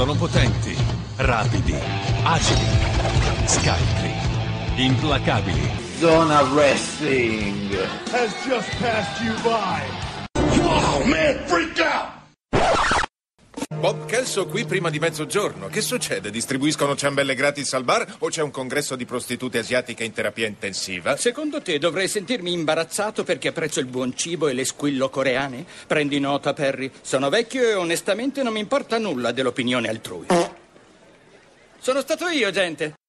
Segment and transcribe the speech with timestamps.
[0.00, 0.74] Sono potenti,
[1.16, 1.74] rapidi,
[2.22, 2.64] agili,
[3.44, 4.10] scaltri,
[4.76, 5.70] implacabili.
[5.98, 7.68] Zona Wrestling.
[8.10, 9.82] has just passed you by.
[10.64, 11.89] Wow, man, freak out!
[14.30, 15.66] Kelso qui prima di mezzogiorno.
[15.66, 16.30] Che succede?
[16.30, 21.16] Distribuiscono ciambelle gratis al bar o c'è un congresso di prostitute asiatiche in terapia intensiva?
[21.16, 25.66] Secondo te dovrei sentirmi imbarazzato perché apprezzo il buon cibo e le squillo coreane?
[25.84, 26.92] Prendi nota, Perry.
[27.02, 30.26] Sono vecchio e onestamente non mi importa nulla dell'opinione altrui.
[31.80, 32.99] Sono stato io, gente.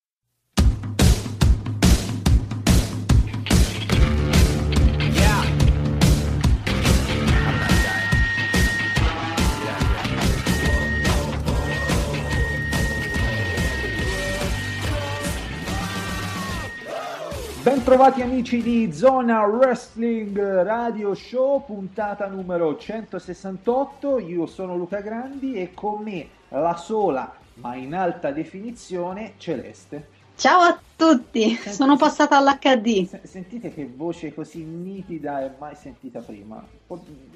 [17.64, 24.18] Bentrovati amici di Zona Wrestling Radio Show, puntata numero 168.
[24.18, 30.08] Io sono Luca Grandi e con me la sola, ma in alta definizione, Celeste.
[30.36, 33.06] Ciao a tutti, sono passata all'HD.
[33.08, 36.66] Se- Sentite che voce così nitida e mai sentita prima.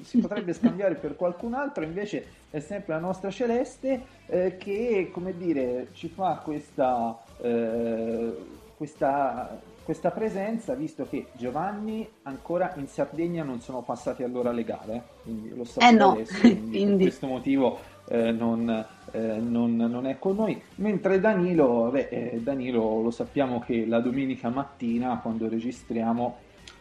[0.02, 5.36] Si potrebbe scambiare per qualcun altro, invece è sempre la nostra Celeste eh, che, come
[5.36, 8.36] dire, ci fa questa, eh,
[8.76, 15.02] questa, questa presenza, visto che Giovanni ancora in Sardegna non sono passati allora le gare,
[15.22, 17.02] quindi lo sapete Eh no, adesso, quindi per quindi.
[17.02, 18.68] questo motivo eh, non,
[19.12, 24.00] eh, non- non è con noi, mentre Danilo, vabbè, eh, Danilo lo sappiamo che la
[24.00, 26.36] domenica mattina quando registriamo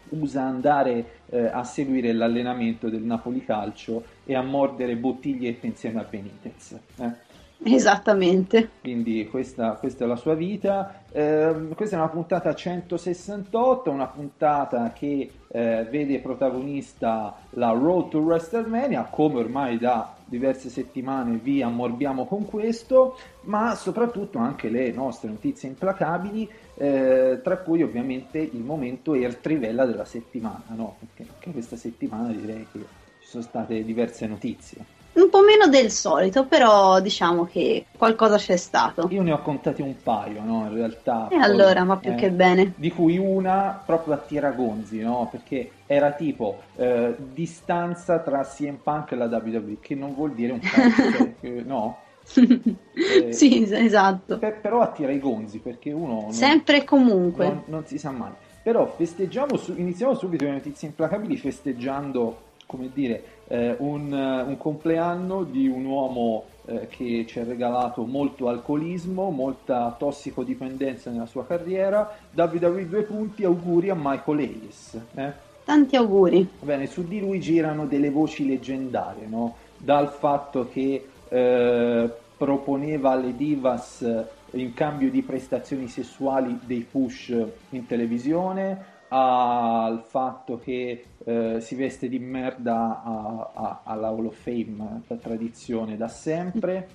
[0.09, 6.03] usa andare eh, a seguire l'allenamento del Napoli Calcio e a mordere bottigliette insieme a
[6.09, 6.71] Benitez.
[6.97, 7.24] eh.
[7.63, 8.69] Esattamente.
[8.81, 11.03] Quindi questa, questa è la sua vita.
[11.11, 18.19] Ehm, questa è una puntata 168, una puntata che eh, vede protagonista la Road to
[18.19, 25.29] WrestleMania, come ormai da diverse settimane vi ammorbiamo con questo, ma soprattutto anche le nostre
[25.29, 30.97] notizie implacabili, eh, tra cui ovviamente il momento e il trivella della settimana, no?
[30.99, 32.79] Perché anche questa settimana direi che
[33.21, 35.04] ci sono state diverse notizie.
[35.15, 39.07] Un po' meno del solito, però diciamo che qualcosa c'è stato.
[39.11, 40.65] Io ne ho contati un paio, no?
[40.67, 41.27] In realtà.
[41.29, 42.73] E poi, allora, ma più eh, che bene.
[42.75, 45.27] Di cui una proprio a tiragonzi, no?
[45.31, 50.51] Perché era tipo eh, distanza tra CM Punk e la WWE, che non vuol dire
[50.51, 51.97] un cazzo, eh, no?
[52.95, 54.37] Eh, sì, esatto.
[54.39, 57.45] Per- però attira i gonzi, perché uno non, Sempre e comunque.
[57.45, 58.31] non, non si sa mai.
[58.63, 64.57] Però festeggiamo, su- iniziamo subito le notizie implacabili festeggiando, come dire, eh, un, eh, un
[64.57, 71.45] compleanno di un uomo eh, che ci ha regalato molto alcolismo, molta tossicodipendenza nella sua
[71.45, 72.17] carriera.
[72.33, 74.99] WWE due punti, auguri a Michael Hayes.
[75.15, 75.43] eh.
[75.63, 76.47] Tanti auguri.
[76.61, 79.55] Bene, su di lui girano delle voci leggendarie, no?
[79.77, 87.35] Dal fatto che eh, proponeva alle divas eh, in cambio di prestazioni sessuali dei push
[87.69, 94.35] in televisione, al fatto che eh, si veste di merda a- a- alla Hall of
[94.37, 96.87] Fame per tradizione da sempre.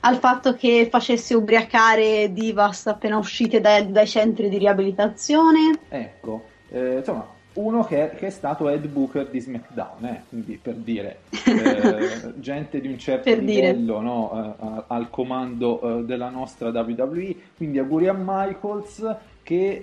[0.00, 5.78] Al fatto che facesse ubriacare divas appena uscite dai, dai centri di riabilitazione.
[5.88, 10.74] Ecco, eh, insomma, uno che, che è stato head booker di SmackDown, eh, quindi per
[10.74, 17.78] dire, eh, gente di un certo livello no, eh, al comando della nostra WWE, quindi
[17.80, 19.82] auguri a Michaels che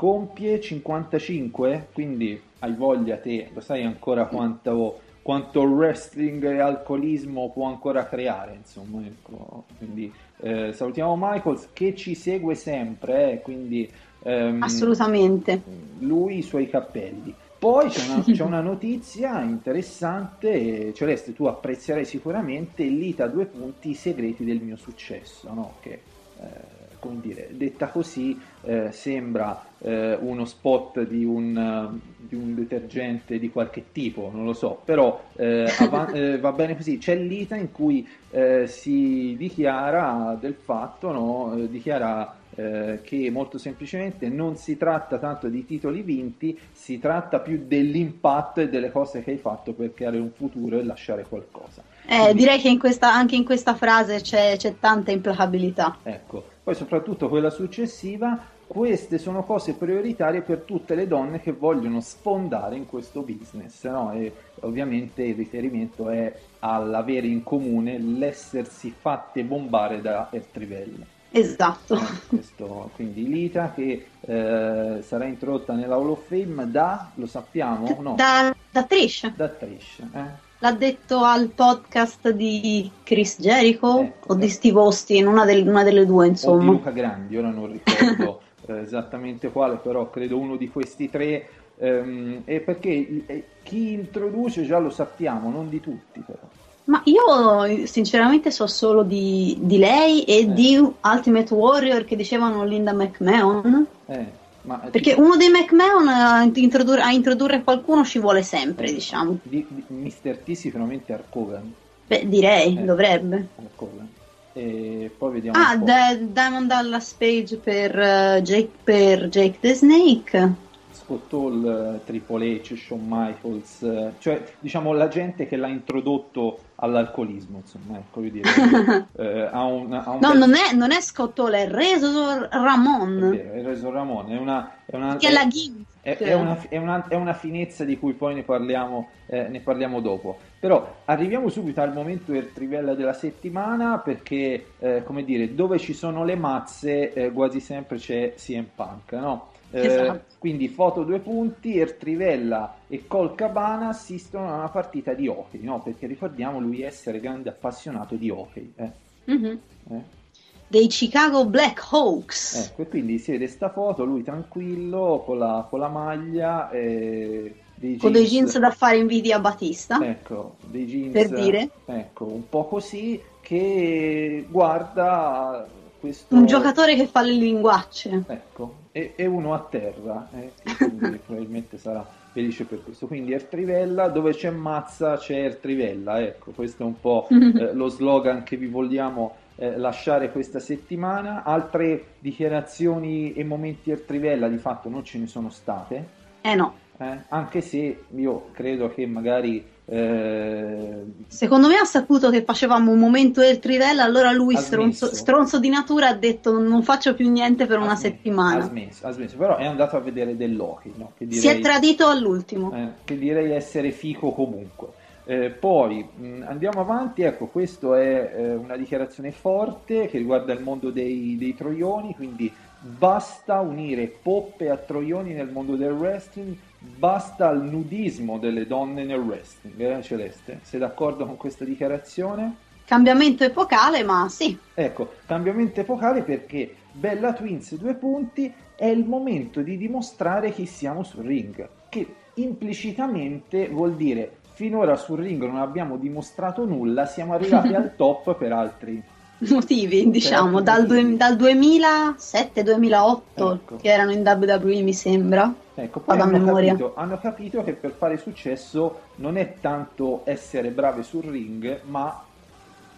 [0.00, 7.66] compie 55, quindi hai voglia te, lo sai ancora quanto, quanto wrestling e alcolismo può
[7.66, 13.86] ancora creare, insomma, ecco, quindi eh, salutiamo Michaels che ci segue sempre, eh, quindi...
[14.22, 15.60] ehm, Assolutamente.
[15.98, 17.34] lui i suoi cappelli.
[17.58, 23.94] Poi c'è una, c'è una notizia interessante, Celeste, tu apprezzerai sicuramente l'ITA due punti i
[23.94, 25.74] segreti del mio successo, no?
[25.80, 26.00] Che,
[26.40, 32.54] eh, come dire, detta così eh, sembra eh, uno spot di un, eh, di un
[32.54, 36.98] detergente di qualche tipo, non lo so, però eh, avan- eh, va bene così.
[36.98, 41.66] C'è l'ITA in cui eh, si dichiara del fatto, no?
[41.68, 48.60] Dichiara che molto semplicemente non si tratta tanto di titoli vinti, si tratta più dell'impatto
[48.60, 51.82] e delle cose che hai fatto per creare un futuro e lasciare qualcosa.
[52.12, 55.98] Eh, direi che in questa- anche in questa frase c'è, c'è tanta implacabilità.
[56.02, 58.36] Ecco, poi soprattutto quella successiva,
[58.66, 64.10] queste sono cose prioritarie per tutte le donne che vogliono sfondare in questo business, no?
[64.12, 71.04] E ovviamente il riferimento è all'avere in comune l'essersi fatte bombare da Ertrivella.
[71.30, 71.96] Esatto.
[72.26, 78.14] Questo, quindi Lita che eh, sarà introdotta nella Hall of Fame da, lo sappiamo, no,
[78.16, 79.32] Da, da Trish.
[79.36, 80.00] da Trish.
[80.12, 80.48] eh?
[80.60, 84.48] L'ha detto al podcast di Chris Jericho Ecco, o di.
[84.48, 86.62] Steve Austin, una, del- una delle due o di insomma.
[86.64, 91.48] Luca Grandi, ora non ricordo eh, esattamente quale, però credo uno di questi tre.
[91.78, 96.38] ehm, e perché eh, chi introduce già lo sappiamo, non di tutti però.
[96.84, 100.52] Ma io sinceramente so solo di, di lei e Eh.
[100.52, 103.86] di Ultimate Warrior che dicevano Linda McMahon.
[104.06, 104.26] Eh,
[104.62, 109.38] Perché tipo- uno dei McMahon a introdurre, a introdurre qualcuno ci vuole sempre, diciamo.
[109.42, 110.36] di, di Mr.
[110.44, 111.72] T sicuramente Hulk Hogan.
[112.06, 112.84] Beh, direi, Eh.
[112.84, 113.46] dovrebbe.
[113.56, 114.08] Hulk Hogan.
[114.52, 115.76] E poi vediamo Ah.
[115.76, 120.52] Da- Diamond Dallas Page per, eh, Jake, per Jake the Snake.
[120.92, 127.58] Scott Hall, Triple H, Shawn Michaels, eh, cioè diciamo la gente che l'ha introdotto all'alcolismo,
[127.58, 128.48] insomma, ecco, voglio dire,
[129.16, 132.48] eh, ha un, ha un No, bel- non è, non è Scott Hall, è Razor
[132.48, 133.30] è Ramon.
[133.30, 135.88] vero, è Razor Ramon, è una, è una, Che è la gimmick.
[136.00, 139.60] è- è una- è una- è una finezza di cui poi ne parliamo, eh, ne
[139.60, 140.38] parliamo dopo.
[140.58, 145.92] Però arriviamo subito al momento del trivella della settimana perché, eh, come dire, dove ci
[145.92, 149.48] sono le mazze eh, quasi sempre c'è CM Punk, no?
[149.72, 150.28] Eh, Esatto.
[150.38, 155.80] Quindi foto due punti, Ertrivella e Col Cabana assistono a una partita di hockey, no?
[155.82, 158.72] Perché ricordiamo lui essere grande appassionato di hockey.
[158.76, 158.90] eh,
[159.24, 159.58] Mhm.
[159.90, 160.18] eh.
[160.66, 162.70] Dei Chicago Black Hawks.
[162.70, 167.54] Ecco, e quindi si vede sta foto, lui tranquillo, con la, con la maglia, eh,
[167.74, 169.98] dei con dei jeans da fare invidia a Batista.
[170.02, 171.70] Ecco, dei jeans, Per dire?
[171.86, 175.66] Ecco, un po' così, che guarda
[175.98, 176.34] questo...
[176.36, 178.22] Un giocatore che fa le linguacce.
[178.28, 183.06] Ecco, e, e uno a terra, eh, quindi probabilmente sarà felice per questo.
[183.06, 188.42] Quindi Ertrivella, dove c'è Mazza c'è Ertrivella, ecco, questo è un po' eh, lo slogan
[188.42, 191.42] che vi vogliamo eh, lasciare questa settimana.
[191.44, 197.18] Altre dichiarazioni e momenti Ertrivella di fatto non ce ne sono state, Eh no, eh,
[197.28, 199.78] anche se io credo che magari...
[199.90, 205.12] eh, secondo me ha saputo che facevamo un momento del Trivella, allora lui, Ha stronzo,
[205.12, 208.64] stronzo di natura, ha detto non faccio più niente per ha una smesso, Ha settimana.
[208.64, 211.12] smesso, ha smesso, però è andato a vedere dell'hockey, no?
[211.16, 212.72] Che Si è direi- tradito all'ultimo.
[212.74, 214.88] eh, che direi essere fico comunque.
[215.24, 220.60] Eh, poi mh, andiamo avanti, ecco, questa è eh, una dichiarazione forte che riguarda il
[220.62, 227.50] mondo dei, dei troioni, quindi basta unire poppe a troioni nel mondo del wrestling, basta
[227.50, 230.60] il nudismo delle donne nel wrestling, eh, Celeste?
[230.62, 232.68] Sei d'accordo con questa dichiarazione?
[232.84, 234.58] Cambiamento epocale, ma sì.
[234.74, 241.04] Ecco, cambiamento epocale perché Bella Twins due punti è il momento di dimostrare chi siamo
[241.04, 247.72] sul ring, che implicitamente vuol dire finora sul ring non abbiamo dimostrato nulla, siamo arrivati
[247.74, 249.02] al top per altri.
[249.50, 253.76] Motivi, diciamo, altri dal, dal 2007-2008 Ecco.
[253.76, 255.54] che erano in WWE, mi sembra.
[255.74, 256.72] Ecco, poi hanno memoria.
[256.72, 262.22] capito, hanno capito che per fare successo non è tanto essere brave sul ring, ma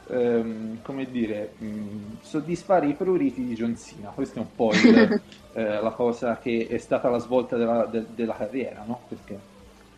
[0.08, 4.10] ehm, come dire, mh, soddisfare i pruriti di John Cena.
[4.10, 5.22] Questa è un po' il-
[5.52, 9.06] eh, la cosa che è stata la svolta della, de- della carriera, no?
[9.08, 9.50] Perché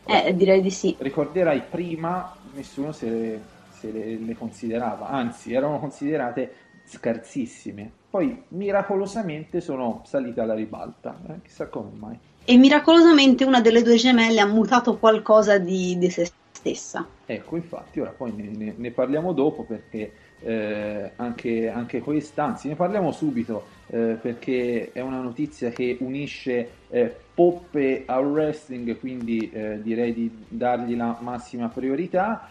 [0.07, 0.95] Eh, direi di sì.
[0.99, 3.53] ricorderai prima nessuno se
[3.91, 6.53] le, se le- le considerava, anzi erano considerate
[6.85, 7.91] scarsissime.
[8.11, 12.19] Poi miracolosamente sono salite alla ribalta, eh, chissà come mai.
[12.45, 17.07] E miracolosamente una delle due gemelle ha mutato qualcosa di, di se stessa.
[17.27, 22.69] Ecco, infatti, ora poi ne, ne- ne parliamo dopo perché eh, anche, anche questa, anzi
[22.69, 29.51] ne parliamo subito eh, perché è una notizia che unisce eh, poppe al wrestling, quindi
[29.51, 32.49] eh, direi di dargli la massima priorità.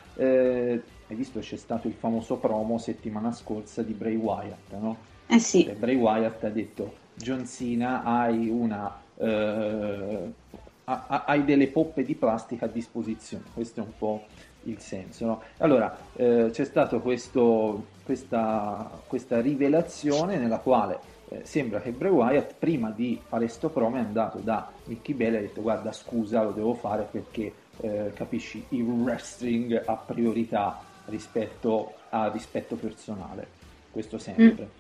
[1.14, 4.98] Hai visto c'è stato il famoso promo settimana scorsa di Bray Wyatt, no?
[5.28, 10.32] Eh sì, E Bray Wyatt ha detto John Cena hai una eh,
[10.86, 14.24] ha- ha- hai delle poppe di plastica a disposizione questo è un po'
[14.64, 15.42] il senso no?
[15.58, 22.90] allora eh, c'è stata questa, questa rivelazione nella quale eh, sembra che Bray Wyatt prima
[22.90, 26.52] di fare sto promo è andato da Mickey Bell e ha detto guarda scusa lo
[26.52, 33.48] devo fare perché eh, capisci il wrestling ha priorità rispetto al rispetto personale
[33.90, 34.72] questo sempre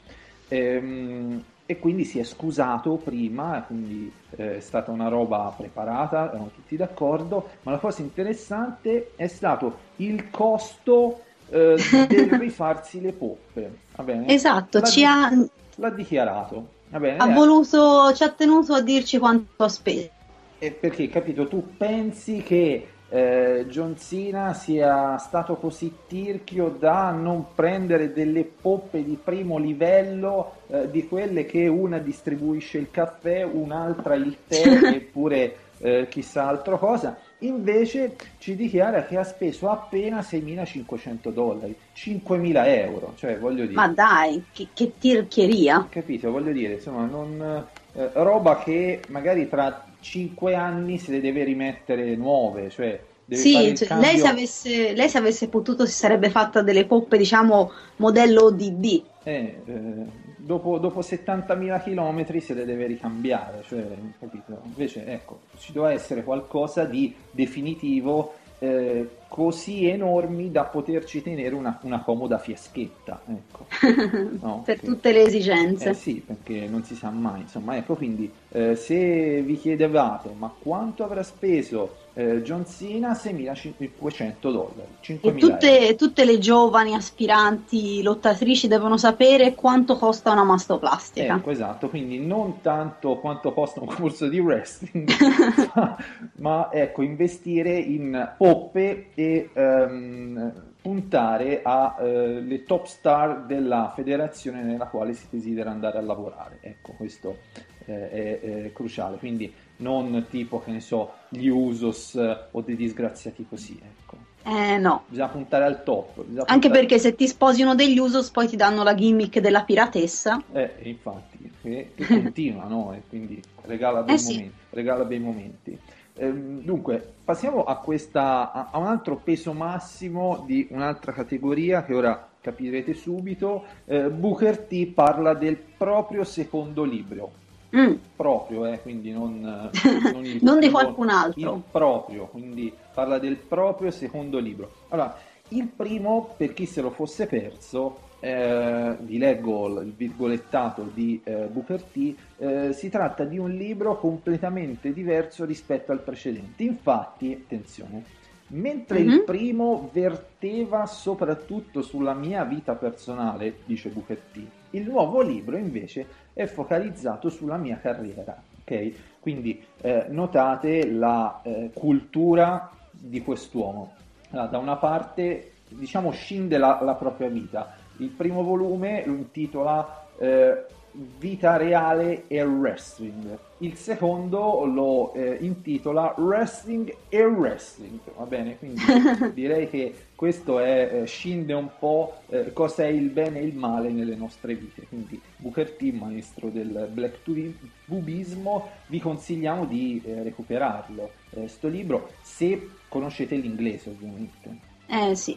[0.49, 6.51] Ehm, e quindi si è scusato prima, quindi eh, è stata una roba preparata, erano
[6.53, 13.79] tutti d'accordo, ma la cosa interessante è stato il costo eh, del rifarsi le poppe.
[13.95, 14.35] Va bene?
[14.35, 15.29] esatto, L'ha ci ha,
[15.75, 16.75] l'ha dichiarato.
[16.89, 17.21] Va bene?
[17.21, 20.11] ha Eh, voluto, ci ha tenuto a dirci quanto ha speso.
[20.57, 27.53] e perché, capito, tu pensi che eh, John Cena sia stato così tirchio da non
[27.53, 34.15] prendere delle poppe di primo livello, eh, di quelle che una distribuisce il caffè, un'altra
[34.15, 34.63] il tè,
[34.95, 42.67] eppure eh, chissà altro cosa, invece ci dichiara che ha speso appena 6.500 dollari, 5.000
[42.67, 43.75] euro, cioè voglio dire...
[43.75, 45.85] Ma dai, che, che tirchieria!
[45.87, 51.43] Capito, voglio dire, insomma, non, eh, roba che magari tra 5 anni se le deve
[51.43, 53.01] rimettere nuove, cioè...
[53.29, 57.71] Sì, cioè, lei, se avesse, lei se avesse potuto si sarebbe fatta delle poppe, diciamo,
[57.95, 59.03] modello ODD.
[59.23, 60.05] Eh, eh,
[60.35, 63.87] dopo, dopo 70.000 km se le deve ricambiare, cioè,
[64.19, 64.61] capito?
[64.65, 68.33] Invece, ecco, ci doveva essere qualcosa di definitivo,
[68.63, 73.65] eh, così enormi da poterci tenere una, una comoda fieschetta, ecco.
[74.39, 75.89] No, per che- tutte le esigenze.
[75.89, 80.53] Eh sì, perché non si sa mai, insomma, ecco, quindi eh, se vi chiedevate ma
[80.57, 88.03] quanto avrà speso eh, John Cena, 6.500 dollari, 5.000 E tutte, tutte le giovani aspiranti
[88.03, 91.35] lottatrici devono sapere quanto costa una mastoplastica.
[91.35, 95.09] Ecco, esatto, quindi non tanto quanto costa un corso di wrestling,
[95.73, 95.97] ma,
[96.35, 100.53] ma, ecco, investire in poppe e ehm,
[100.83, 106.59] puntare alle top star della federazione nella quale si desidera andare a lavorare.
[106.61, 107.37] Ecco, questo
[107.85, 112.75] eh, è, è cruciale, quindi non tipo, che ne so, gli Usos eh, o dei
[112.75, 114.17] disgraziati così, ecco.
[114.45, 116.15] Eh no, Bisogna puntare al top.
[116.23, 119.39] bisogna anche puntare- perché se ti sposi uno degli Usos poi ti danno la gimmick
[119.39, 120.41] della piratessa.
[120.51, 122.93] Eh, infatti, che, che continua, no?
[122.93, 124.33] E quindi regala bei Eh sì.
[124.33, 124.53] momenti.
[124.71, 125.79] regala bei momenti.
[126.15, 131.93] Ehm, dunque, passiamo a, questa, a, a un altro peso massimo di un'altra categoria che
[131.95, 133.63] ora capirete subito.
[133.85, 137.31] Eh, Booker T parla del proprio secondo libro.
[137.75, 139.39] Mm, Proprio, eh, quindi non,
[140.13, 141.53] non, il Non di qualcun altro.
[141.55, 144.71] Il proprio, quindi parla del proprio secondo libro.
[144.89, 145.17] Allora,
[145.49, 151.47] il primo, per chi se lo fosse perso, eh, vi leggo il virgolettato di eh,
[151.51, 156.63] Booker T, eh, si tratta di un libro completamente diverso rispetto al precedente.
[156.63, 158.03] Infatti, attenzione,
[158.47, 159.23] mentre il Mhm.
[159.25, 164.39] primo verteva soprattutto sulla mia vita personale, dice Booker T,
[164.73, 168.41] il nuovo libro invece è focalizzato sulla mia carriera.
[168.61, 168.91] Ok?
[169.19, 173.93] Quindi eh, notate la eh, cultura di quest'uomo.
[174.31, 177.75] Allora, da una parte, diciamo, scinde la, la propria vita.
[177.97, 180.65] Il primo volume lo intitola eh,
[180.95, 183.37] Vita reale e wrestling.
[183.57, 187.99] Il secondo lo eh, intitola Wrestling e Wrestling.
[188.15, 188.57] Va bene?
[188.59, 188.79] Quindi
[189.33, 193.55] direi che questo è, eh, scinde un po' eh, cosa è il bene e il
[193.55, 194.83] male nelle nostre vite.
[194.87, 201.09] Quindi Booker T, maestro del black tubi- bubismo, vi consigliamo di eh, recuperarlo.
[201.31, 204.57] eh, sto libro, se conoscete l'inglese ovviamente.
[204.87, 205.35] eh sì.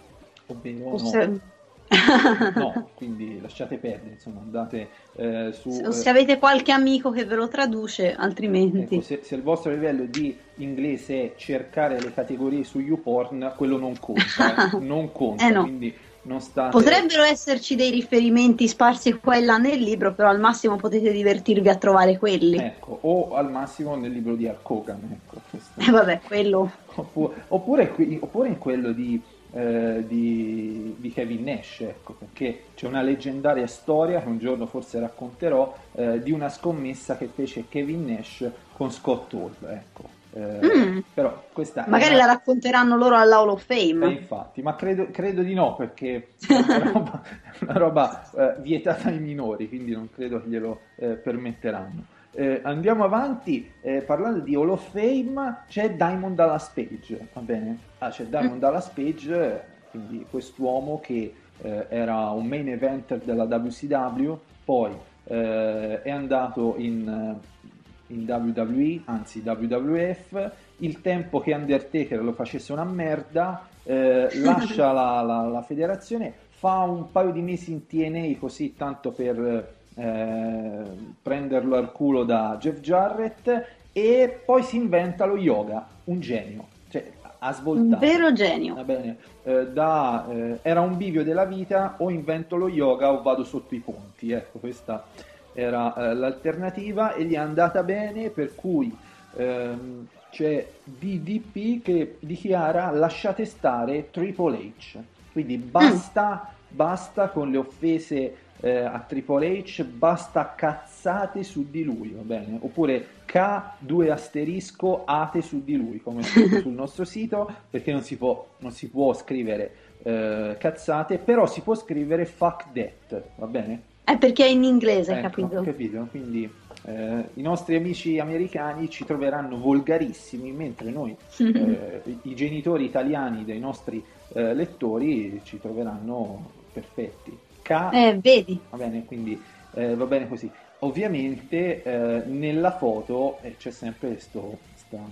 [0.48, 1.40] Ovvero no.
[2.54, 5.70] No, quindi lasciate perdere, insomma, andate eh, su...
[5.70, 8.94] se, eh, se avete qualche amico che ve lo traduce, altrimenti.
[8.96, 13.78] ecco, se, se il vostro livello di inglese è cercare le categorie su YouPorn, quello
[13.78, 15.62] non conta, eh, non conta, Eh no.
[15.62, 16.70] quindi non state...
[16.70, 21.68] Potrebbero esserci dei riferimenti sparsi qua e là nel libro, però al massimo potete divertirvi
[21.68, 22.58] a trovare quelli.
[22.58, 25.80] Ecco, o al massimo nel libro di Hogan, ecco, questo.
[25.80, 26.70] E vabbè, quello.
[26.94, 29.20] Oppure, oppure in quello di,
[29.56, 35.00] eh, di, di Kevin Nash, ecco, perché c'è una leggendaria storia che un giorno forse
[35.00, 40.02] racconterò eh, di una scommessa che fece Kevin Nash con Scott Hall, ecco.
[40.34, 40.44] Eh,
[40.86, 40.98] Mm.
[41.14, 44.12] Però questa Magari una- la racconteranno loro alla Hall of eh, Fame.
[44.12, 47.22] infatti, ma credo, credo di no perché è una roba,
[47.60, 52.04] una roba, eh, vietata ai minori, quindi non credo che glielo eh, permetteranno.
[52.38, 57.78] Eh, andiamo avanti, eh, parlando di Hall of Fame, c'è Diamond Dallas Page, va bene?
[57.98, 63.44] Ah, c'è Diamond Dallas Page, eh, quindi quest'uomo che eh, era un main eventer della
[63.44, 64.34] WCW,
[64.66, 64.92] poi
[65.24, 72.70] eh, è andato in, eh, in WWE, anzi WWF, il tempo che Undertaker lo facesse
[72.72, 78.74] una merda, lascia la, la- la federazione, fa un paio di mesi in TNA così
[78.76, 80.82] tanto per eh,
[81.20, 87.04] prenderlo al culo da Jeff Jarrett e poi si inventa lo yoga, un genio, cioè
[87.38, 87.98] ha Un svoltato.
[87.98, 88.74] vero genio.
[88.74, 93.22] Va bene, eh, da, eh, era un bivio della vita, o invento lo yoga o
[93.22, 94.32] vado sotto i ponti.
[94.32, 95.04] Ecco, questa
[95.52, 98.94] era eh, l'alternativa e gli è andata bene, per cui
[99.36, 104.98] ehm, c'è DDP che dichiara lasciate stare Triple H.
[105.32, 112.10] Quindi basta, basta con le offese eh, a Triple H, basta cazzate su di lui,
[112.10, 112.58] va bene?
[112.60, 118.46] Oppure K2 asterisco ate su di lui, come sul nostro sito, perché non si può,
[118.58, 123.82] non si può scrivere eh, cazzate, però si può scrivere fuck that, va bene?
[124.04, 125.62] È perché è in inglese, Ecco, capito?
[125.62, 126.06] capito?
[126.10, 126.48] Quindi
[126.84, 133.58] eh, i nostri amici americani ci troveranno volgarissimi, mentre noi, eh, i genitori italiani dei
[133.58, 134.04] nostri
[134.34, 137.36] eh, lettori, ci troveranno perfetti.
[137.62, 138.60] K, Eh, vedi.
[138.70, 139.42] va bene, quindi
[139.74, 140.50] eh, va bene così.
[140.80, 145.10] Ovviamente eh, nella foto c'è sempre questo, sta-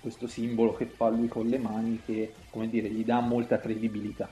[0.00, 4.28] questo simbolo che fa lui con le mani che, come dire, gli dà molta credibilità.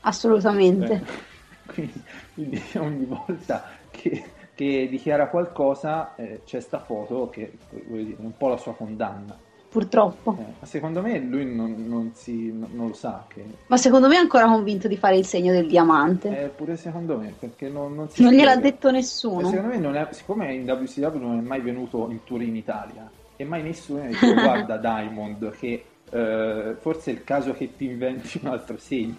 [0.00, 1.02] Assolutamente.
[1.70, 2.02] Quindi,
[2.34, 4.24] quindi ogni volta che,
[4.60, 7.52] che dichiara qualcosa eh, c'è sta foto che
[7.86, 9.34] voglio dire, è un po' la sua condanna.
[9.70, 10.36] Purtroppo.
[10.38, 13.42] Eh, ma secondo me lui non, non si, non, lo sa che...
[13.68, 16.44] Ma secondo me è ancora convinto di fare il segno del diamante.
[16.44, 19.48] Eh, pure secondo me, perché non, non si non gliel'ha detto Eh, nessuno.
[19.48, 23.10] secondo me, non è, siccome in WCW non è mai venuto in tour in Italia
[23.36, 27.84] e mai nessuno ha detto guarda Diamond che eh, forse è il caso che ti
[27.86, 29.16] inventi un altro segno.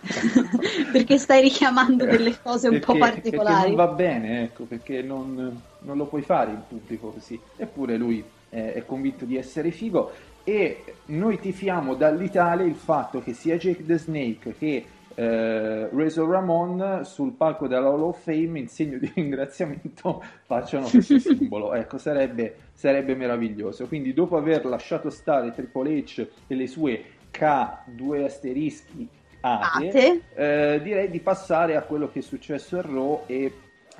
[0.92, 3.66] Perché stai richiamando delle cose un po' Perché- Perché particolari.
[3.68, 7.38] non va bene, ecco, perché non, non lo puoi fare in pubblico così.
[7.56, 10.12] Eppure lui eh, è convinto di essere figo
[10.44, 14.84] e noi tifiamo dall'Italia il fatto che sia Jake the Snake che
[15.20, 21.18] eh, Razor Ramon sul palco della Hall of Fame in segno di ringraziamento facciano questo
[21.20, 21.74] simbolo.
[21.74, 23.86] Ecco, sarebbe, sarebbe meraviglioso.
[23.86, 29.08] Quindi dopo aver lasciato stare Triple H e le sue K2 asterischi
[29.40, 30.20] ate, Ate.
[30.34, 33.52] eh, direi di passare a quello che è successo a Raw e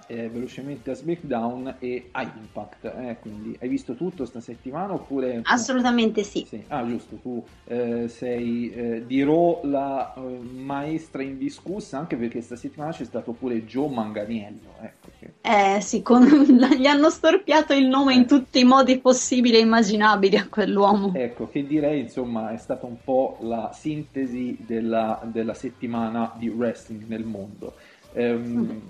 [0.07, 2.85] eh, velocemente a SmackDown e a Impact.
[2.85, 5.41] eh, quindi hai visto tutto sta settimana oppure...
[5.45, 6.45] Assolutamente sì.
[6.45, 6.65] Sì.
[6.69, 12.57] Ah, giusto, tu eh, sei eh, di Raw la eh, maestra indiscussa, anche perché sta
[12.57, 14.77] settimana c'è stato pure Joe Manganiello.
[14.81, 18.27] Ecco, che- Eh sì, con- gli hanno storpiato il nome in Eh.
[18.27, 21.13] tutti i modi possibili e immaginabili a quell'uomo.
[21.15, 27.07] ecco, che direi insomma è stata un po' la sintesi della, della settimana di wrestling
[27.07, 27.77] nel mondo.
[28.13, 28.81] Ehm,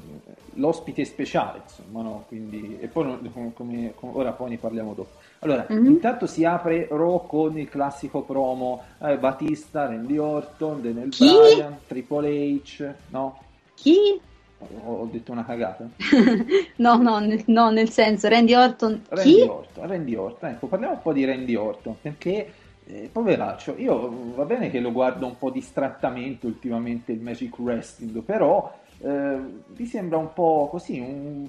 [0.55, 2.25] L'ospite speciale, insomma, no?
[2.27, 3.19] Quindi, e poi
[3.55, 5.11] come, come- ora poi ne parliamo dopo.
[5.39, 5.87] Allora, Mhm.
[5.87, 11.29] intanto si apre Raw con il classico promo eh, Batista, Randy Orton, Daniel Chi?
[11.29, 12.29] Bryan, Triple
[12.63, 13.39] H, no?
[13.75, 14.21] Chi?
[14.59, 15.89] Ho, ho detto una cagata.
[16.77, 19.03] No, no, nel- no, nel senso, Randy Orton.
[19.09, 19.41] Randy Chi?
[19.43, 22.53] Orton, Randy Orton, ecco, parliamo un po' di Randy Orton, perché
[22.87, 28.21] eh, poveraccio, io va bene che lo guardo un po' distrattamente ultimamente il Magic Wrestling,
[28.23, 28.71] però
[29.03, 29.39] eh,
[29.77, 31.49] mi sembra un po' così, un-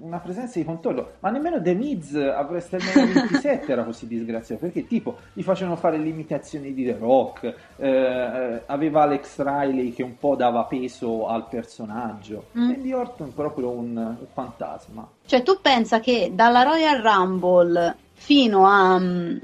[0.00, 4.86] una presenza di controllo, ma nemmeno The Miz a WrestleMania 27 era così disgraziato, perché
[4.86, 7.44] tipo gli facevano fare le imitazioni di The Rock,
[7.76, 12.70] eh, eh, aveva Alex Riley che un po' dava peso al personaggio, Mm.
[12.70, 15.06] Randy Orton proprio un, un fantasma.
[15.26, 18.98] Cioè, tu pensa che dalla Royal Rumble fino a.
[18.98, 19.36] mm,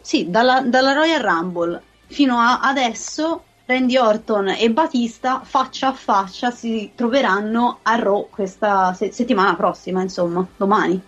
[0.00, 6.50] Sì, dalla, dalla Royal Rumble fino a adesso Randy Orton e Batista faccia a faccia
[6.50, 11.00] si troveranno a Raw questa se- settimana prossima, insomma, domani.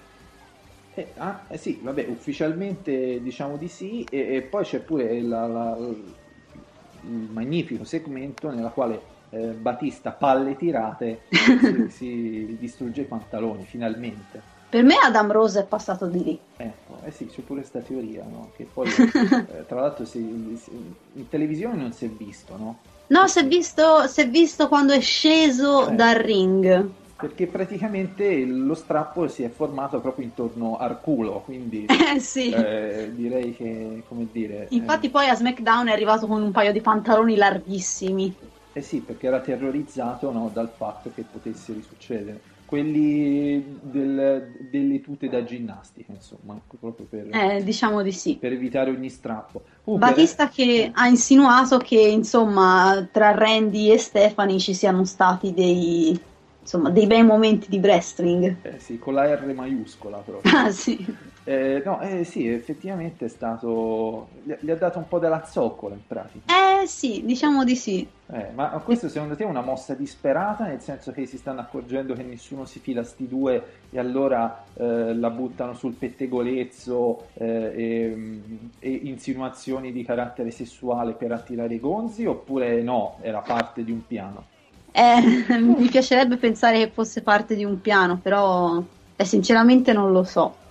[0.95, 5.47] Eh, ah, eh sì, vabbè, ufficialmente diciamo di sì, e, e poi c'è pure la-
[5.47, 13.64] la- il magnifico segmento nella quale eh, Batista, palle tirate, si, si distrugge i pantaloni,
[13.64, 14.40] finalmente.
[14.71, 16.40] Per me Adam Rose è passato di lì.
[16.57, 18.51] Ecco, eh sì, c'è pure questa teoria, no?
[18.55, 18.88] Che poi,
[19.47, 22.81] eh, tra l'altro, si- si- in televisione non si è visto, no?
[23.09, 25.95] No, si è visto, si è visto quando è sceso Eh.
[25.95, 26.90] dal ring.
[27.19, 32.53] Perché praticamente lo strappo si è formato proprio intorno al culo, quindi Eh sì.
[32.53, 34.66] eh, direi che, come dire...
[34.71, 38.37] Infatti poi a SmackDown è arrivato con un paio di pantaloni larghissimi.
[38.73, 42.42] Eh sì, perché era terrorizzato no, dal fatto che potesse risuccedere.
[42.66, 48.37] Quelli del- delle tute da ginnastica, insomma, proprio per, Eh, diciamo di sì.
[48.37, 49.62] per evitare ogni strappo.
[49.85, 56.18] Comunque, Batista che ha insinuato che insomma tra Randy e Stephanie ci siano stati dei,
[56.61, 58.57] insomma, dei bei momenti di wrestling.
[58.62, 60.57] eh, sì, con la R maiuscola proprio.
[60.57, 61.07] Ah sì.
[61.48, 64.26] Eh, no, eh, sì, effettivamente è stato...
[64.42, 66.52] Gli, ha dato un po' della zoccola in pratica.
[66.52, 68.04] Eh sì, diciamo di sì.
[68.32, 72.14] Eh, ma questo secondo te è una mossa disperata, nel senso che si stanno accorgendo
[72.14, 78.40] che nessuno si fila sti due e allora eh, la buttano sul pettegolezzo eh, e,
[78.80, 84.04] e insinuazioni di carattere sessuale per attirare i gonzi, oppure no, era parte di un
[84.04, 84.46] piano?
[84.90, 85.20] Eh,
[85.62, 88.82] mi piacerebbe pensare che fosse parte di un piano, però
[89.16, 90.64] sinceramente non lo so.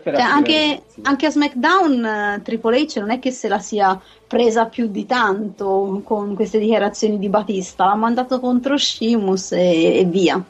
[0.00, 4.64] Cioè, anche, anche a SmackDown eh, Triple H non è che se la sia presa
[4.64, 10.42] più di tanto con queste dichiarazioni di Batista, l'ha mandato contro Sheamus e, e via.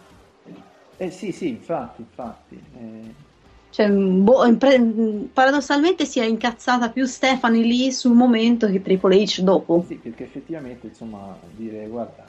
[0.97, 2.61] Eh sì, sì, infatti, infatti.
[2.79, 3.15] eh,
[3.71, 9.41] Cioè, boh, impre- paradossalmente si è incazzata più Stephanie lì sul momento che Triple H
[9.43, 9.85] dopo.
[9.89, 12.25] Sì, perché effettivamente, insomma, dire guarda,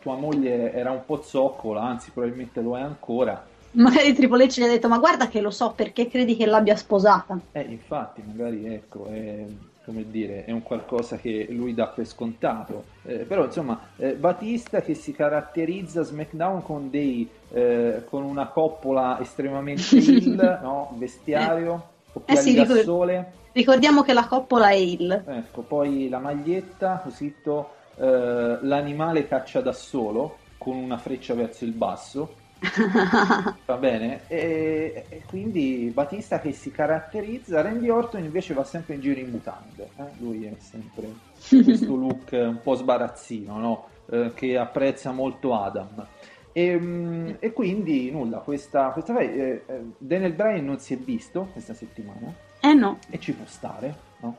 [0.00, 4.62] tua moglie era un po' zoccola, anzi probabilmente lo è ancora, Magari Triple H gli
[4.62, 7.38] ha detto, ma guarda che lo so perché credi che l'abbia sposata.
[7.52, 9.44] Eh, infatti, magari ecco, è,
[9.84, 12.84] come dire, è un qualcosa che lui dà per scontato.
[13.04, 19.18] Eh, però, insomma, eh, Batista che si caratterizza SmackDown con, dei, eh, con una coppola
[19.20, 20.94] estremamente ill, no?
[20.96, 23.32] Vestiario, occhiali sì, da ricordo- sole.
[23.52, 25.22] Ricordiamo che la coppola è il.
[25.26, 31.64] Ecco, poi la maglietta, così to- eh, l'animale caccia da solo con una freccia verso
[31.64, 32.42] il basso.
[33.66, 39.00] Va bene, e, e quindi Batista che si caratterizza, Randy Orton invece va sempre in
[39.00, 40.04] giro in mutande, eh?
[40.18, 41.12] lui è sempre
[41.48, 43.88] questo look un po' sbarazzino, no?
[44.10, 46.06] Eh, che apprezza molto Adam.
[46.52, 51.48] E, mm, e quindi nulla, questa, questa eh, eh, Daniel Bryan non si è visto
[51.50, 52.98] questa settimana Eh no.
[53.10, 54.36] e ci può stare, no?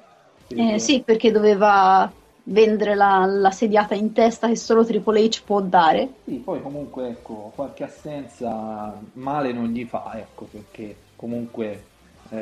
[0.47, 2.09] Eh, sì, perché doveva
[2.47, 6.09] vendere la, la sediata in testa che solo Triple H può dare.
[6.25, 11.83] Sì, poi comunque ecco, qualche assenza male non gli fa, ecco, perché comunque
[12.29, 12.37] eh,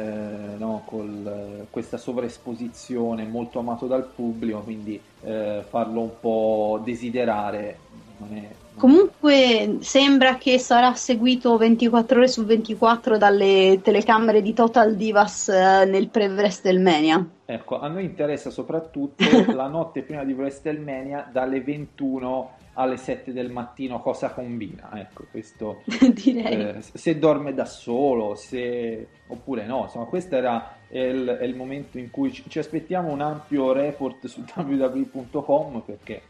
[0.58, 7.78] no, col, questa sovraesposizione molto amato dal pubblico, quindi eh, farlo un po' desiderare
[8.18, 8.62] non è...
[8.76, 15.86] Comunque sembra che sarà seguito 24 ore su 24 dalle telecamere di Total Divas eh,
[15.86, 17.26] nel pre-WrestleMania.
[17.46, 23.52] Ecco, a noi interessa soprattutto la notte prima di WrestleMania dalle 21 alle 7 del
[23.52, 25.84] mattino cosa combina, ecco, questo...
[26.14, 26.78] Direi.
[26.78, 29.08] Eh, se dorme da solo, se...
[29.28, 33.72] oppure no, insomma, questo era il, il momento in cui ci, ci aspettiamo un ampio
[33.74, 36.22] report su www.com perché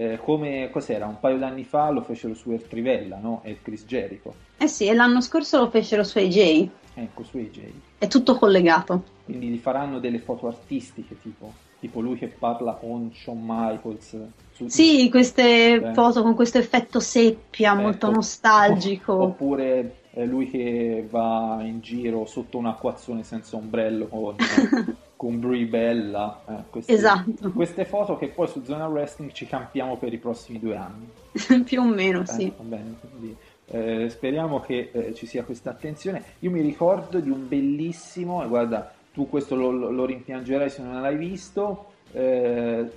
[0.00, 3.40] eh, come cos'era un paio d'anni fa lo fecero su El Trivella, no?
[3.42, 6.68] E Chris Jericho, Eh sì, e l'anno scorso lo fecero su AJ.
[6.94, 7.60] ecco su AJ.
[7.98, 9.02] È tutto collegato.
[9.24, 14.16] Quindi gli faranno delle foto artistiche tipo, tipo lui che parla con Shawn Michaels.
[14.52, 15.92] su- Sì, queste Eh.
[15.94, 18.14] foto con questo effetto seppia molto Ecco.
[18.16, 19.12] nostalgico.
[19.20, 24.36] Oppure eh, lui che va in giro sotto un acquazzone senza ombrello con,
[25.18, 26.42] con Brie Bella.
[26.48, 27.50] eh, queste, Esatto.
[27.50, 31.08] Queste foto che poi su Zona Wrestling ci campiamo per i prossimi due anni.
[31.64, 32.52] Più o meno, Eh, sì.
[32.60, 36.22] bene, quindi, eh, speriamo che eh, ci sia questa attenzione.
[36.38, 41.00] Io mi ricordo di un bellissimo, e guarda, tu questo lo, lo- rimpiangerai se non
[41.02, 42.88] l'hai visto, eh,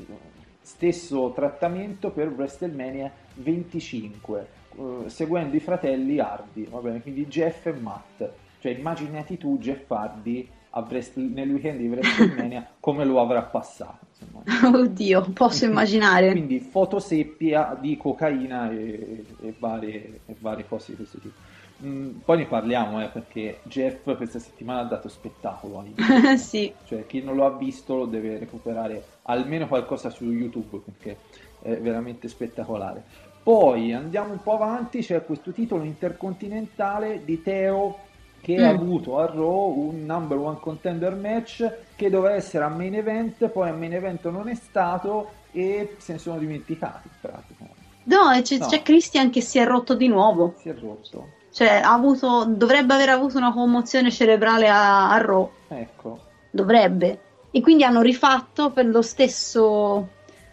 [0.61, 7.73] stesso trattamento per WrestleMania 25, eh, seguendo i fratelli Hardy, va bene, quindi Jeff e
[7.73, 8.29] Matt.
[8.59, 10.47] Cioè immaginati tu Jeff Hardy
[10.79, 14.05] Wrest- nel weekend di WrestleMania come lo avrà passato.
[14.09, 14.79] Insomma.
[14.79, 16.31] Oddio, posso immaginare.
[16.31, 21.35] Quindi fotoseppia di cocaina e, e varie, e varie cose di questo tipo.
[21.83, 25.83] Mm, poi ne parliamo, eh, perché Jeff questa settimana ha dato spettacolo.
[26.37, 26.71] sì.
[26.85, 31.17] Cioè, chi non lo ha visto lo deve recuperare almeno qualcosa su YouTube, perché
[31.61, 33.03] è veramente spettacolare.
[33.43, 38.09] Poi andiamo un po' avanti, c'è questo titolo intercontinentale di Teo
[38.41, 38.75] che ha Mm.
[38.79, 43.69] avuto a Raw un number one contender match che doveva essere a main event, poi
[43.69, 47.65] a main event non è stato e se ne sono dimenticati in pratica.
[48.03, 48.65] No, c'è, No.
[48.67, 50.55] c'è Christian che si è rotto di nuovo.
[50.57, 51.27] Si è rotto.
[51.53, 55.49] Cioè, ha avuto, dovrebbe aver avuto una commozione cerebrale a, a Raw.
[55.67, 56.19] Ecco.
[56.49, 57.19] Dovrebbe.
[57.51, 60.07] E quindi hanno rifatto per lo stesso.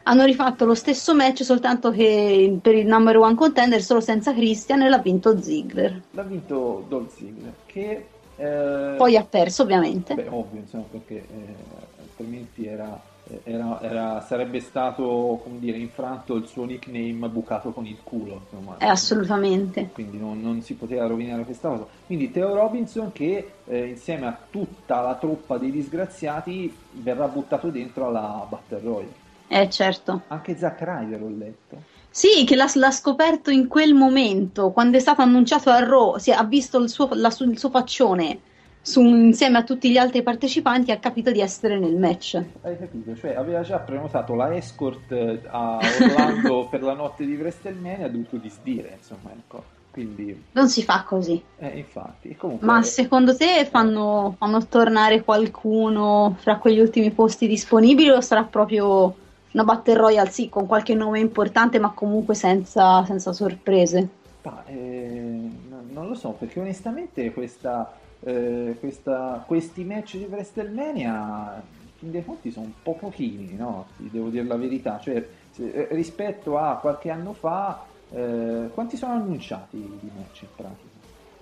[0.08, 4.80] Hanno rifatto lo stesso match, soltanto che per il number one contender, solo senza Christian,
[4.80, 6.00] e l'ha vinto Ziggler.
[6.12, 10.14] L'ha vinto Dolph Ziggler che eh, Poi ha perso, ovviamente.
[10.14, 11.54] Beh, ovvio, insomma, perché eh,
[12.00, 12.98] altrimenti era,
[13.44, 18.78] era- era- sarebbe stato, come dire, infranto il suo nickname bucato con il culo, insomma.
[18.78, 19.90] Eh, assolutamente.
[19.92, 21.86] Quindi non, non si poteva rovinare questa cosa.
[22.06, 28.06] Quindi Theo Robinson che eh, insieme a tutta la truppa dei disgraziati verrà buttato dentro
[28.06, 29.26] alla Battle Royale.
[29.48, 30.22] Eh, certo.
[30.28, 31.82] Anche Zack Ryder ho letto.
[32.10, 36.30] Sì, che l'ha, l'ha scoperto in quel momento, quando è stato annunciato a Raw, si
[36.30, 38.40] ha visto il suo, la il suo faccione
[38.80, 42.42] su- insieme a tutti gli altri partecipanti ha capito di essere nel match.
[42.62, 43.14] Hai capito?
[43.14, 48.08] Cioè aveva già prenotato la escort eh, a Orlando per la notte di WrestleMania, ha
[48.08, 49.76] dovuto disdire, insomma, ecco.
[49.90, 51.42] Quindi, Non si fa così.
[51.58, 52.66] eh, infatti, comunque...
[52.66, 59.14] Ma secondo te fanno, fanno tornare qualcuno fra quegli ultimi posti disponibili o sarà proprio
[59.58, 64.08] una Battle Royale, sì, con qualche nome importante, ma comunque senza, senza sorprese?
[64.42, 71.60] Ma, eh, no- non lo so, perché onestamente questa, eh, questa- questi match di WrestleMania,
[72.00, 73.86] in dei conti, sono un po' pochini, no?
[73.96, 75.00] Devo dire la verità.
[75.00, 80.87] Cioè, eh, rispetto a qualche anno fa, eh, quanti sono annunciati di match in pratica?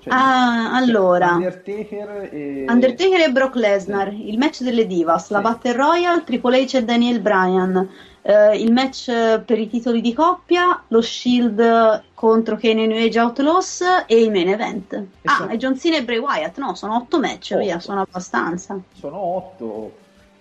[0.09, 1.33] Cioè, Ah, cioè, allora.
[1.33, 2.65] Undertaker e...
[2.69, 5.43] Undertaker e Brock Lesnar, il match delle Divas, la Sì.
[5.43, 7.89] Battle Royale, Triple H e Daniel Bryan,
[8.23, 13.19] eh, il match per i titoli di coppia, lo Shield contro Kane e New Age
[13.19, 15.05] Outlaws e il main event.
[15.25, 17.61] ah, sono- e John Cena e Bray Wyatt, no, sono otto match, Otto.
[17.63, 18.79] via, sono abbastanza.
[18.93, 19.93] Sono otto,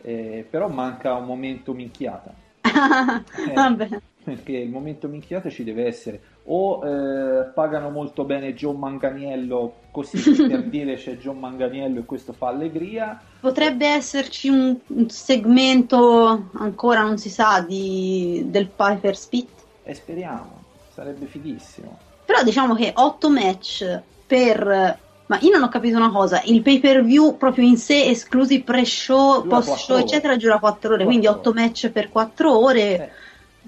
[0.03, 2.31] eh, però manca un momento minchiata.
[3.47, 3.53] Eh.
[3.53, 3.87] Vabbè.
[4.23, 6.19] Perché il momento minchiata ci deve essere.
[6.47, 12.33] O eh, pagano molto bene John Manganiello, così per dire c'è John Manganiello e questo
[12.33, 13.19] fa allegria.
[13.39, 19.49] Potrebbe esserci un, un segmento, ancora non si sa, di, del Piper Spit.
[19.83, 21.97] E speriamo, sarebbe fighissimo.
[22.25, 24.99] Però diciamo che 8 match per...
[25.27, 28.61] Ma io non ho capito una cosa, il pay per view proprio in sé, esclusi
[28.61, 30.05] pre-show, Dura post-show, ore.
[30.05, 33.11] eccetera, dura 4 ore, quindi Quattro 8 match per 4 ore,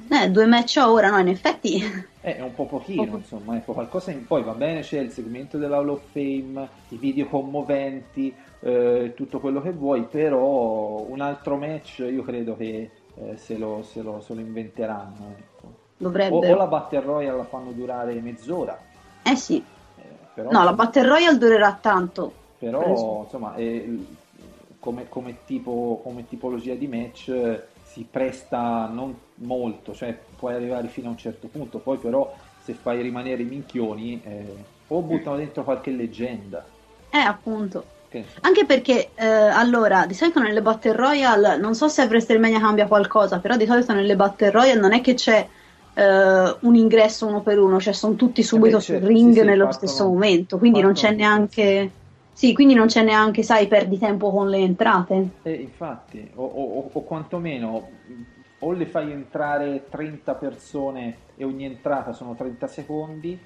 [0.07, 3.17] eh, due match a ora, no, in effetti Eh, È un po' pochino, Poco.
[3.17, 4.25] insomma, ecco, qualcosa in...
[4.27, 9.61] poi va bene, c'è il segmento dell'Hall of Fame, i video commoventi, eh, tutto quello
[9.61, 14.33] che vuoi, però un altro match io credo che eh, se, lo, se lo- se
[14.33, 15.35] lo inventeranno.
[15.37, 15.67] Ecco.
[15.67, 16.51] O, dovrebbe...
[16.51, 18.77] o la Battle Royale la fanno durare mezz'ora,
[19.23, 19.63] Eh sì,
[19.95, 22.33] eh, però, no, la Battle Royale durerà tanto.
[22.59, 23.21] però preso.
[23.23, 24.05] insomma, eh,
[24.79, 27.63] come, come tipo, come tipologia di match eh,
[27.97, 32.31] si presta non molto, cioè puoi arrivare fino a un certo punto, poi però
[32.63, 34.53] se fai rimanere i minchioni eh,
[34.87, 36.63] o buttano dentro qualche leggenda.
[37.09, 37.95] Eh, appunto.
[38.11, 38.23] So.
[38.41, 42.85] Anche perché, eh, allora, di solito nelle Battle Royale, non so se a WrestleMania cambia
[42.85, 45.47] qualcosa, però di solito nelle Battle Royale non è che c'è
[45.93, 49.39] eh, un ingresso uno per uno, cioè sono tutti subito beh, sul certo, ring sì,
[49.39, 51.91] sì, nello partono- stesso momento, quindi non c'è neanche...
[52.37, 55.27] Sì, quindi non c'è neanche, sai, perdi tempo con le entrate.
[55.41, 57.89] E infatti, o, o- o quantomeno
[58.59, 63.39] o le fai entrare 30 persone e ogni entrata sono 30 secondi,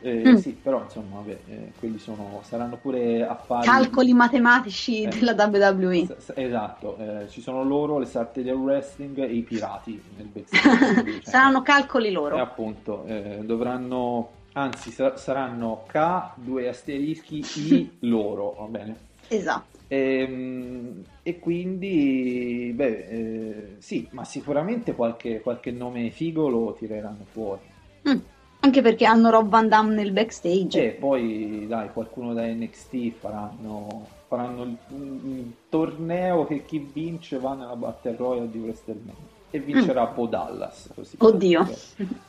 [0.00, 0.34] eh, Mm.
[0.36, 3.66] sì, però insomma, vabbè, eh, quelli sono, saranno pure affari...
[3.66, 5.08] Calcoli matematici Eh.
[5.08, 6.04] della WWE.
[6.04, 10.94] S- Esatto, eh, ci sono loro, le sarte del wrestling e i pirati nel backstage.
[11.04, 12.40] cioè, Saranno calcoli E loro.
[12.40, 18.96] appunto, eh, dovranno, anzi sa- saranno K, due asterischi, I loro, va bene?
[19.28, 19.76] Esatto.
[19.88, 27.60] Ehm, E, quindi, beh, eh, sì, ma sicuramente qualche, qualche nome figo lo tireranno fuori.
[28.08, 28.18] Mm.
[28.60, 30.84] Anche perché hanno Rob Van Damme nel backstage.
[30.86, 37.38] E poi, dai, qualcuno da NXT faranno, faranno il- un, un torneo che chi vince
[37.38, 39.36] va nella Battle Royale di WrestleMania.
[39.50, 41.16] E vincerà Bo Dallas, così.
[41.16, 41.26] Mm.
[41.26, 41.68] Oddio.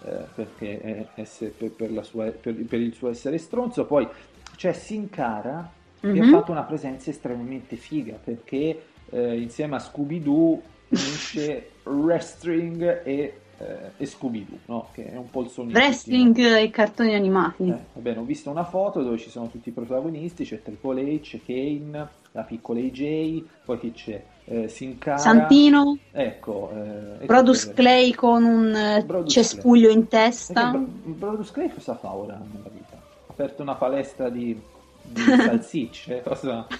[0.05, 3.85] eh, perché è- esse- per, per sua- per- per il suo essere stronzo.
[3.85, 4.07] Poi
[4.55, 6.21] c'è Sin Cara che Mhm.
[6.21, 13.91] ha fatto una presenza estremamente figa perché eh, insieme a Scooby-Doo unisce wrestling e, eh,
[13.97, 14.87] e Scooby-Doo, no?
[14.93, 15.73] che è un po' il sogno.
[15.73, 17.63] Wrestling e cartoni animati.
[17.67, 21.01] Eh, va bene, ho visto una foto dove ci sono tutti i protagonisti, c'è Triple
[21.21, 24.23] H, Kane, la piccola AJ, poi chi c'è?
[24.51, 30.27] Eh, Sin Cara, Santino, ecco, eh, Brodus Clay con un eh, Brodus cespuglio in Perché
[30.27, 30.71] testa.
[30.71, 32.95] Bro- Brodus Clay cosa fa ora nella vita?
[32.95, 34.59] Ha aperto una palestra di,
[35.01, 36.21] di salsicce?
[36.25, 36.67] Cosa,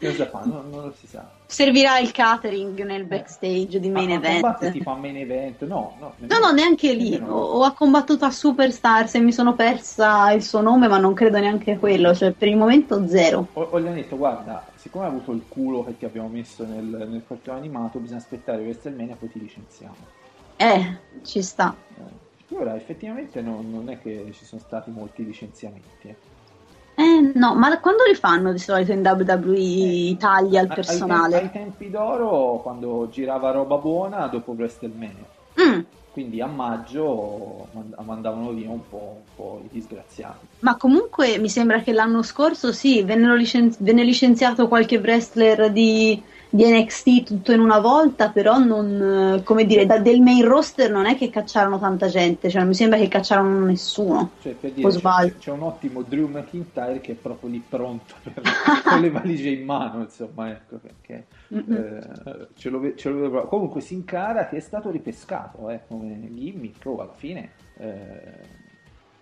[0.00, 0.40] cosa fa?
[0.44, 1.28] Non, non lo si sa.
[1.46, 4.70] Servirà il catering nel backstage di main Ma- event.
[4.70, 5.64] tipo a main event?
[5.66, 7.10] No, no, No, no, neanche lì.
[7.10, 10.98] nemmeno- O, o ha combattuto a Superstar se mi sono persa il suo nome, ma
[10.98, 12.14] non credo neanche quello.
[12.14, 13.48] Cioè, per il momento zero.
[13.54, 16.64] O, o gli hanno detto, guarda, siccome hai avuto il culo che ti abbiamo messo
[16.64, 19.96] nel, nel cartone animato, bisogna aspettare WrestleMania, poi ti licenziamo.
[20.56, 21.74] Eh, ci sta.
[21.96, 26.08] Eh, ora, effettivamente non, non è che ci sono stati molti licenziamenti.
[26.08, 26.16] eh.
[27.00, 31.36] Eh, no, ma quando li fanno di solito in WWE Italia il Ai- personale?
[31.36, 35.24] Ai, tempi, ai tempi d'oro, quando girava roba buona, dopo WrestleMania.
[35.62, 35.80] Mm,
[36.12, 40.46] Quindi a maggio mand- mandavano via un po', un po' i disgraziati.
[40.60, 47.22] ma comunque mi sembra che l'anno scorso sì, venne licenziato qualche wrestler di, di NXT
[47.22, 51.16] tutto in una volta, però non, eh, come dire, da- del main roster non è
[51.16, 54.30] che cacciarono tanta gente, cioè non mi sembra che cacciarono nessuno.
[54.42, 58.42] Cioè, per dire, c'è, c'è- un ottimo Drew McIntyre che è proprio lì pronto per,
[58.84, 63.46] con le valigie in mano, insomma, ecco perché eh, ce lo, ve- ce lo vedo.
[63.46, 68.58] Comunque Sin Cara che è stato ripescato eh, come gimmick, oh, alla fine eh,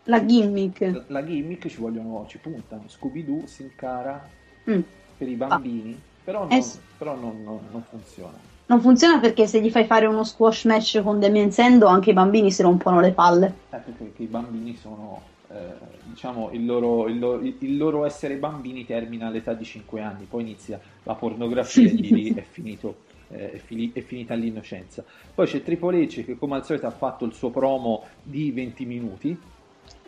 [0.05, 0.81] La gimmick.
[0.81, 4.27] la- la gimmick ci vogliono, ci puntano, Scooby-Doo, Sin Cara
[4.71, 4.81] Mm.
[5.17, 6.79] per i bambini, però, non, Eh sì.
[6.99, 8.37] però non- non- non funziona.
[8.67, 12.12] Non funziona perché se gli fai fare uno squash match con Damien Sendo anche i
[12.12, 13.55] bambini si rompono le palle.
[13.71, 15.57] Eh, perché, i bambini sono, eh,
[16.05, 20.43] diciamo, il loro, il, loro, il loro essere bambini termina all'età di 5 anni, poi
[20.43, 22.97] inizia la pornografia e lì è, finito,
[23.31, 25.03] eh, è, fini- è finita l'innocenza.
[25.35, 28.85] Poi c'è Triple H che come al solito ha fatto il suo promo di 20
[28.85, 29.35] minuti,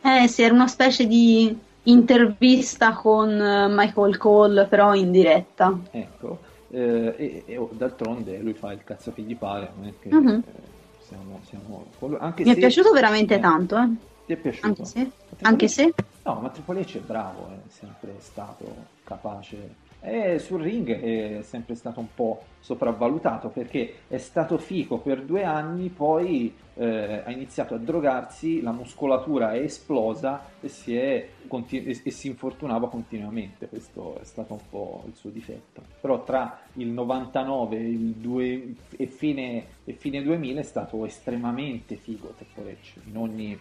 [0.03, 5.79] Eh sì, era una specie di intervista con eh, Michael Cole, però in diretta.
[5.91, 10.09] ecco, eh, e, e, oh, d'altronde lui fa il cazzo che gli pare, è che
[10.11, 10.43] Mhm.
[10.47, 10.53] eh,
[10.99, 13.89] siamo, siamo- anche Mi è se- piaciuto veramente eh, tanto, eh.
[14.25, 14.69] Ti è piaciuto?
[14.69, 15.13] Anche se,
[15.43, 15.93] anche se.
[16.23, 19.77] No, ma Triple H è bravo, è sempre stato capace.
[20.03, 25.45] E sul ring è sempre stato un po' sopravvalutato perché è stato fico per due
[25.45, 31.85] anni, poi eh, ha iniziato a drogarsi, la muscolatura è esplosa e si, è conti-
[31.85, 33.69] e- e si infortunava continuamente.
[33.69, 35.83] Questo è stato un po' il suo difetto.
[36.01, 42.35] Però tra il 99 il due- e, fine, e fine 2000 è stato estremamente figo
[42.39, 43.59] H in ogni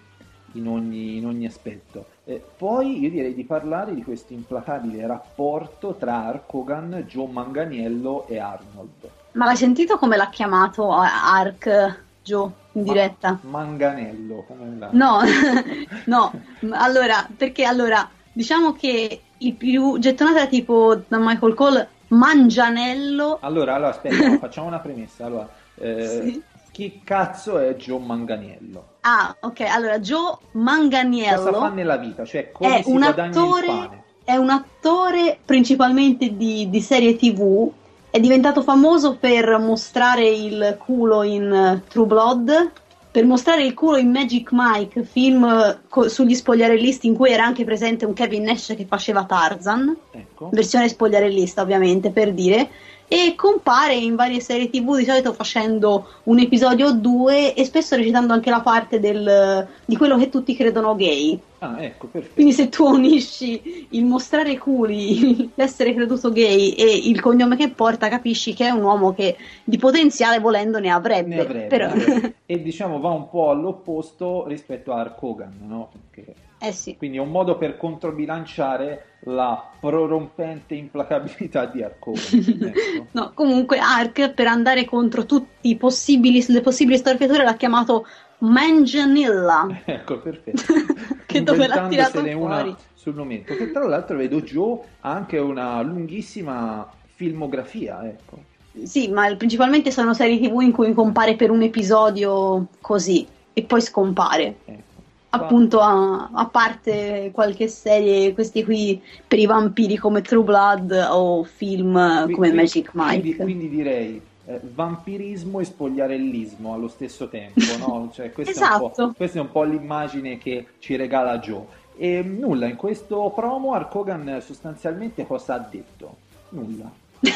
[0.53, 2.05] in ogni, in ogni aspetto.
[2.25, 8.27] Eh, poi io direi di parlare di questo implacabile rapporto tra Hulk Hogan, Joe Manganiello
[8.27, 9.09] e Arnold.
[9.33, 13.39] Ma l'hai sentito come l'ha chiamato eh, Ark Joe in diretta?
[13.43, 14.89] Ma- Manganello, come la...
[14.91, 15.19] No,
[16.05, 16.31] no,
[16.71, 23.38] allora, perché allora, diciamo che il più gettonato era tipo da Michael Cole, Mangianello.
[23.41, 25.25] Allora, allora aspetta, facciamo una premessa.
[25.25, 26.43] Allora, eh, Sì.
[26.71, 28.88] chi cazzo è Joe Manganiello?
[29.12, 32.24] Ah, ok, allora Joe Cosa fa Manganiello nella vita?
[32.24, 34.04] Cioè, come è si un attore, pane?
[34.24, 37.72] è un attore principalmente di, di serie TV,
[38.12, 42.72] è diventato famoso per mostrare il culo in eh, True Blood,
[43.12, 47.43] per mostrare il culo in Magic Mike, film eh, co- sugli spogliarellisti in cui era
[47.43, 50.50] anche presente un Kevin Nash che faceva Tarzan, Ecco.
[50.52, 52.69] versione spogliarellista ovviamente per dire,
[53.08, 57.95] e compare in varie serie tv di solito facendo un episodio o due e spesso
[57.95, 61.39] recitando anche la parte del- di quello che tutti credono gay.
[61.60, 62.36] Ah, ecco, perfetto.
[62.36, 68.08] Quindi se tu unisci il mostrare culi, l'essere creduto gay e il cognome che porta,
[68.08, 71.36] capisci che è un uomo che di potenziale volendo ne avrebbe.
[71.36, 71.93] Ne avrebbe, Però-
[72.45, 75.89] e diciamo va un po' all'opposto rispetto a Hulk Hogan, no?
[76.12, 76.98] Perché eh sì.
[76.98, 82.15] Quindi è un modo per controbilanciare la prorompente implacabilità di Hogan.
[82.76, 83.08] ecco.
[83.12, 88.06] No, comunque Ark per andare contro tutti i possibili, le possibili storpiature l'ha chiamato
[88.39, 89.67] Manganilla.
[89.86, 90.74] Ecco, perfetto.
[91.30, 92.76] Che dove l'ha tirato Inventandosene una fuori.
[92.95, 93.56] sul momento.
[93.56, 98.48] Che tra l'altro vedo Joe ha anche una lunghissima filmografia, ecco.
[98.84, 103.82] Sì, ma principalmente sono serie tv in cui compare per un episodio così e poi
[103.82, 104.56] scompare.
[104.65, 104.88] ecco.
[105.32, 111.44] Appunto, a, a parte qualche serie, questi qui per i vampiri come True Blood o
[111.44, 113.44] film Qui- come Magic Quindi, Mike.
[113.44, 118.10] quindi direi eh, vampirismo e spogliarellismo allo stesso tempo, no?
[118.13, 119.13] Cioè, questa, è un po', Esatto.
[119.15, 121.78] questa è un po' l'immagine che ci regala Joe.
[121.98, 126.15] E nulla, in questo promo Hulk Hogan sostanzialmente cosa ha detto?
[126.50, 126.89] Nulla.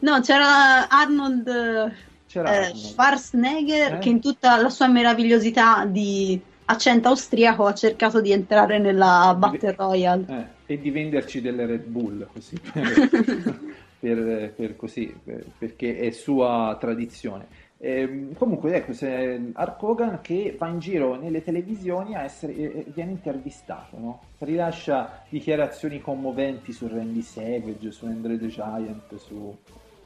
[0.00, 1.92] no, c'era Arnold
[2.26, 2.76] C'era eh, Arnold.
[2.76, 3.98] Schwarzenegger Eh?
[3.98, 9.74] che in tutta la sua meravigliosità di accento austriaco ha cercato di entrare nella Battle
[9.76, 10.24] Royale.
[10.66, 12.56] Eh, e di venderci delle Red Bull così
[13.98, 20.54] per, per- così per- perché è sua tradizione Ehm, comunque ecco se Hulk Hogan che
[20.58, 24.20] va in giro nelle televisioni a essere e- e viene intervistato no?
[24.40, 29.56] rilascia dichiarazioni commoventi su Randy Savage su Andre the Giant su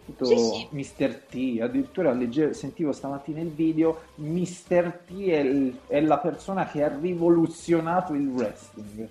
[0.05, 0.69] tutto Sì, sì.
[0.71, 1.15] Mr.
[1.31, 5.01] T addirittura legge- sentivo stamattina il video Mr.
[5.07, 9.09] T è, il- è la persona che ha rivoluzionato il wrestling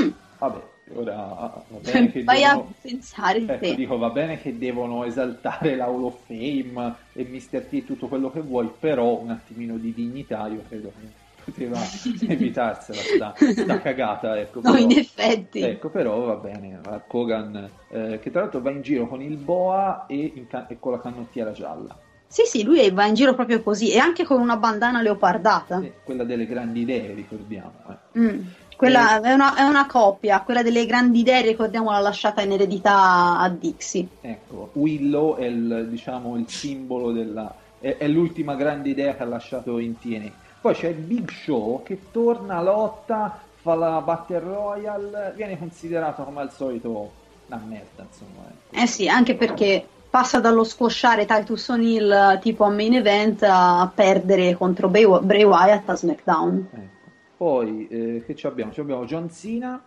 [0.00, 0.10] Mm.
[0.38, 0.60] Vabbè,
[0.94, 2.72] ora va bene che Vai a devono...
[2.80, 7.62] pensare Ecco, dico, va bene che devono esaltare la Hall of Fame e Mr.
[7.64, 11.78] T e tutto quello che vuoi, però un attimino di dignità io credo che poteva
[12.26, 14.60] evitarsela sta, sta cagata, ecco.
[14.62, 15.60] No, però- in effetti.
[15.60, 19.36] Ecco, però va bene, Hulk Hogan, eh, che tra l'altro va in giro con il
[19.36, 23.34] boa e, in ca- e con la canottiera gialla, Sì, sì, lui va in giro
[23.34, 25.80] proprio così e anche con una bandana leopardata.
[25.80, 27.72] Sì, quella delle grandi idee, ricordiamo.
[27.88, 28.18] eh.
[28.18, 28.40] Mm.
[28.74, 33.38] Quella è una, è una coppia, quella delle grandi idee, ricordiamo, l'ha lasciata in eredità
[33.38, 34.08] a Dixie.
[34.22, 37.54] Ecco, Willow è il, diciamo, il simbolo della...
[37.78, 40.30] È, è l'ultima grande idea che ha lasciato in TNA.
[40.62, 46.52] Poi c'è Big Show che torna, lotta, fa la Battle Royale, viene considerato come al
[46.52, 47.10] solito
[47.46, 48.48] una merda, insomma.
[48.48, 48.80] ecco.
[48.80, 54.54] Eh sì, anche perché passa dallo squasciare Titus O'Neill tipo a main event a perdere
[54.54, 56.68] contro Bray, Bray Wyatt a SmackDown.
[56.70, 56.90] Ecco.
[57.38, 58.70] Poi eh, che ci abbiamo?
[58.70, 59.82] Ci abbiamo John Cena,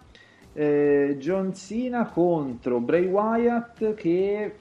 [0.51, 4.55] eh, John Cena contro Bray Wyatt che eh,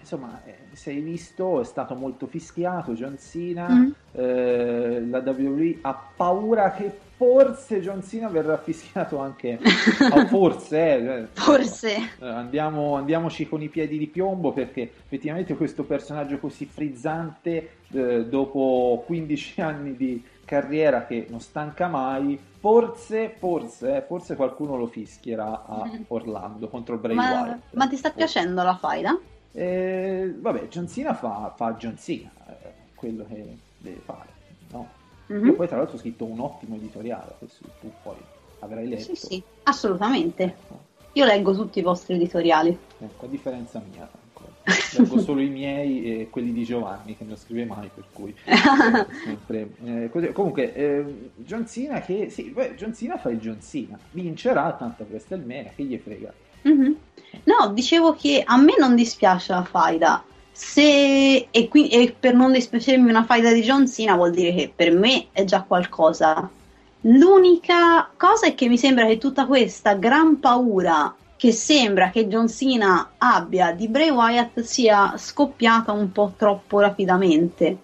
[0.00, 3.90] insomma eh, se hai visto è stato molto fischiato John Cena, Mm.
[4.12, 9.58] eh, la WWE ha paura che forse John Cena verrà fischiato anche,
[10.10, 11.96] ah, forse, eh, eh, Forse.
[12.18, 18.24] eh, andiamo, andiamoci con i piedi di piombo perché effettivamente questo personaggio così frizzante eh,
[18.24, 24.86] dopo 15 anni di carriera che non stanca mai forse, forse, eh, forse qualcuno lo
[24.86, 29.18] fischierà a Orlando contro Bray Ma, Wyatt ma ti sta piacendo la faida?
[29.52, 34.28] Eh, vabbè, John Cena fa, fa John Cena, eh, quello che deve fare,
[34.70, 34.88] no?
[35.26, 35.46] Mhm.
[35.46, 38.16] Io poi tra l'altro ho scritto un ottimo editoriale, questo tu poi
[38.60, 39.14] avrai letto.
[39.14, 40.56] Sì, sì, assolutamente.
[41.14, 42.76] Io leggo tutti i vostri editoriali.
[42.98, 44.44] Ecco, a differenza mia, ecco.
[44.96, 48.34] leggo solo i miei e quelli di Giovanni che non scrive mai, per cui
[49.24, 50.30] sempre, eh, così.
[50.32, 55.02] Comunque, eh, John Cena che sì, beh, John Cena fa il John Cena, vincerà tanto
[55.02, 56.32] per WrestleMania, che gli frega.
[56.62, 56.96] Mhm.
[57.44, 60.22] No, dicevo che a me non dispiace la faida.
[60.52, 64.72] Se, e, qui, e per non dispiacermi una faida di John Cena vuol dire che
[64.74, 66.48] per me è già qualcosa.
[67.02, 72.50] L'unica cosa è che mi sembra che tutta questa gran paura che sembra che John
[72.50, 77.78] Cena abbia di Bray Wyatt sia scoppiata un po' troppo rapidamente.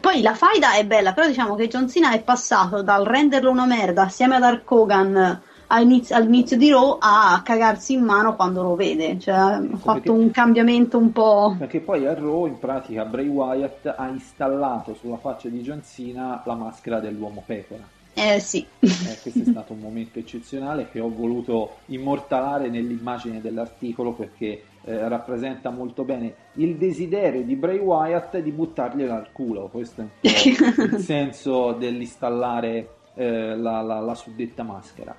[0.00, 3.66] Poi la faida è bella, però diciamo che John Cena è passato dal renderlo una
[3.66, 8.74] merda assieme ad Hulk Hogan all'inizio, all'inizio di Raw a cagarsi in mano quando lo
[8.74, 9.18] vede.
[9.18, 11.54] Cioè, ha fatto perché- un cambiamento un po'.
[11.58, 16.42] Perché poi a Raw in pratica Bray Wyatt ha installato sulla faccia di John Cena
[16.44, 17.82] la maschera dell'uomo pecora.
[18.16, 18.64] Eh sì.
[18.78, 18.88] Eh,
[19.22, 25.70] questo è stato un momento eccezionale che ho voluto immortalare nell'immagine dell'articolo perché eh, rappresenta
[25.70, 29.68] molto bene il desiderio di Bray Wyatt di buttargliela al culo.
[29.72, 35.14] Questo è un po' il senso dell'installare eh, la, la- la suddetta maschera.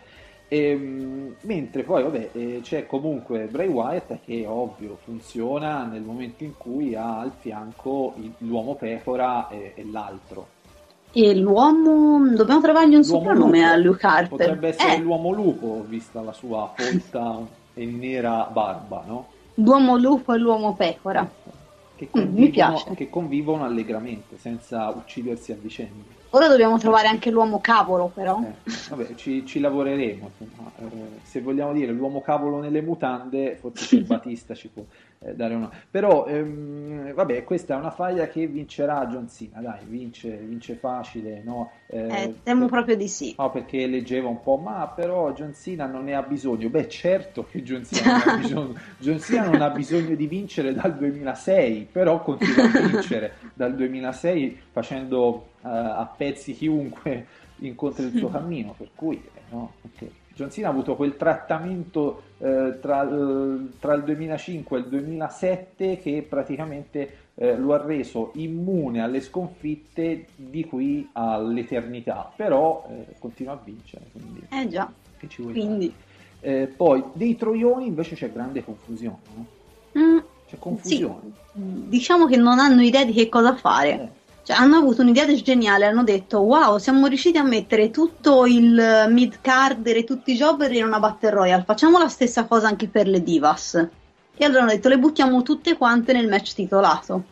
[0.47, 6.53] Ehm, mentre poi vabbè, eh, c'è comunque Bray Wyatt che ovvio funziona nel momento in
[6.57, 10.47] cui ha al fianco l'uomo pecora e, e l'altro.
[11.11, 12.29] E l'uomo.
[12.35, 14.29] Dobbiamo trovargli un soprannome a Luke Harper.
[14.29, 17.39] Potrebbe essere Eh, l'uomo lupo, vista la sua folta
[17.73, 19.27] e nera barba, no?
[19.55, 21.27] l'uomo lupo e l'uomo pecora.
[21.95, 22.93] Che Mm, mi convivono, piace.
[22.95, 26.03] che convivono allegramente, senza uccidersi a vicenda.
[26.35, 28.41] Ora dobbiamo trovare anche l'uomo cavolo, però.
[28.43, 30.31] Eh, vabbè, ci, ci lavoreremo.
[30.37, 30.69] insomma.
[30.79, 34.83] Eh, se vogliamo dire l'uomo cavolo nelle mutande, forse c'è Batista ci può
[35.19, 35.69] dare una.
[35.89, 41.41] Però, ehm, vabbè, questa è una faglia che vincerà John Cena, dai, vince, vince facile,
[41.43, 41.71] no?
[41.87, 43.33] Eh, Eh, temo proprio di sì.
[43.37, 46.69] No, perché leggeva un po', ma però John Cena non ne ha bisogno.
[46.69, 48.75] Beh, certo che John Cena non ha bisogno.
[48.99, 54.59] John Cena non ha bisogno di vincere dal 2006, però continua a vincere dal 2006
[54.71, 57.25] facendo eh, a pezzi chiunque
[57.59, 58.73] incontra il suo cammino.
[58.77, 63.95] Per cui, eh, no, perché John Cena ha avuto quel trattamento eh, tra, eh, tra
[63.95, 70.63] il 2005 e il 2007 che praticamente eh, lo ha reso immune alle sconfitte di
[70.63, 74.91] qui all'eternità, però eh, continua a vincere, quindi Eh già.
[75.17, 75.91] che ci vuoi Quindi.
[76.41, 79.45] Eh, poi dei troioni invece c'è grande confusione, no?
[79.97, 80.17] mm,
[80.47, 81.31] c'è confusione.
[81.53, 84.11] diciamo che non hanno idea di che cosa fare.
[84.45, 89.07] Eh, Cioè, hanno avuto un'idea geniale, hanno detto wow, siamo riusciti a mettere tutto il
[89.09, 92.87] mid carder e tutti i jobber in una battle royale, facciamo la stessa cosa anche
[92.87, 93.73] per le divas.
[94.37, 97.23] E allora hanno detto le buttiamo tutte quante nel match titolato.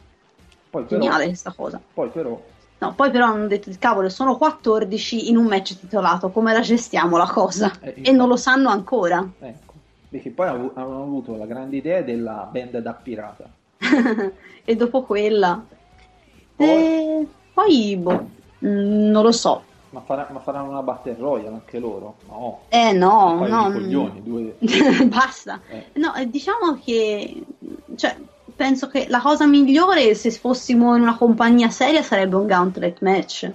[0.70, 1.80] poi, però, Geniale questa cosa.
[1.93, 2.41] poi però
[2.80, 7.16] No, poi però hanno detto cavolo, sono 14 in un match titolato, come la gestiamo
[7.18, 7.72] la cosa?
[7.80, 9.26] Eh, e non lo sanno ancora.
[9.39, 9.74] ecco,
[10.09, 13.45] perché poi avevano avuto la grande idea della band da pirata.
[14.66, 15.64] e dopo quella.
[16.56, 18.30] Poi- E poi, boh,
[18.66, 19.64] mm, non lo so.
[19.91, 22.16] Ma, farà- ma faranno una battle royale anche loro?
[22.28, 23.68] No, Eh no, no.
[23.68, 24.56] di coglioni, due...
[25.06, 25.62] Basta.
[25.70, 25.99] Eh.
[25.99, 27.43] No, eh, diciamo che
[27.95, 28.18] cioè,
[28.56, 33.51] penso che la cosa migliore se fossimo in una compagnia seria sarebbe un gauntlet match.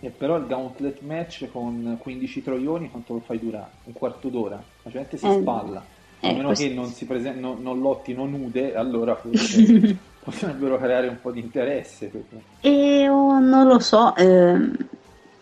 [0.00, 3.70] E però il gauntlet match con 15 troioni quanto lo fai durare?
[3.84, 4.62] Un quarto d'ora?
[4.82, 5.78] La gente si Eh, spalla.
[5.78, 10.78] A eh, meno questo che non, si presen- non, non lottino nude, allora forse potrebbero
[10.78, 12.10] creare un po' di interesse.
[12.60, 14.74] E oh, non lo so, ehm,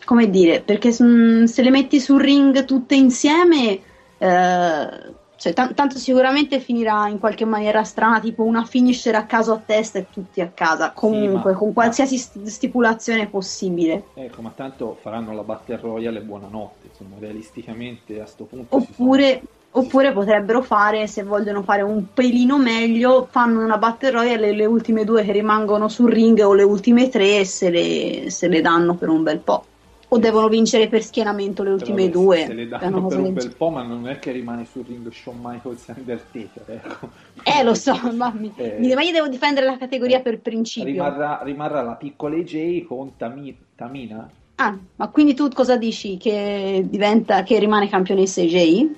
[0.05, 3.79] come dire, perché mm, se le metti sul ring tutte insieme,
[4.19, 9.53] eh, cioè, tan- tanto sicuramente finirà in qualche maniera strana, tipo una finisher a caso
[9.53, 14.05] a testa e tutti a casa, comunque, ma- con qualsiasi st- stipulazione possibile.
[14.15, 16.89] Ecco, ma tanto faranno la battle royale e buonanotte.
[16.89, 23.29] Insomma, realisticamente a sto punto Oppure, oppure potrebbero fare, se vogliono fare un pelino meglio,
[23.31, 27.45] fanno una battle royale le ultime due che rimangono sul ring o le ultime tre
[27.45, 29.65] se le, se le danno per un bel po'.
[30.13, 32.39] O devono vincere per schienamento le ultime però due.
[32.39, 35.09] Se le danno per un del bel po', ma non è che rimane sul ring
[35.09, 36.63] Shawn Michaels e Undertaker.
[36.67, 37.11] Ecco.
[37.45, 38.75] Eh, lo so, ma, mi, Eh.
[38.81, 40.91] mi- ma io devo difendere la categoria per principio.
[40.91, 44.29] Rimarrà, rimarrà la piccola AJ con Tami- Tamina.
[44.57, 46.17] Ah, ma quindi tu cosa dici?
[46.17, 48.91] Che diventa, che rimane campionessa AJ?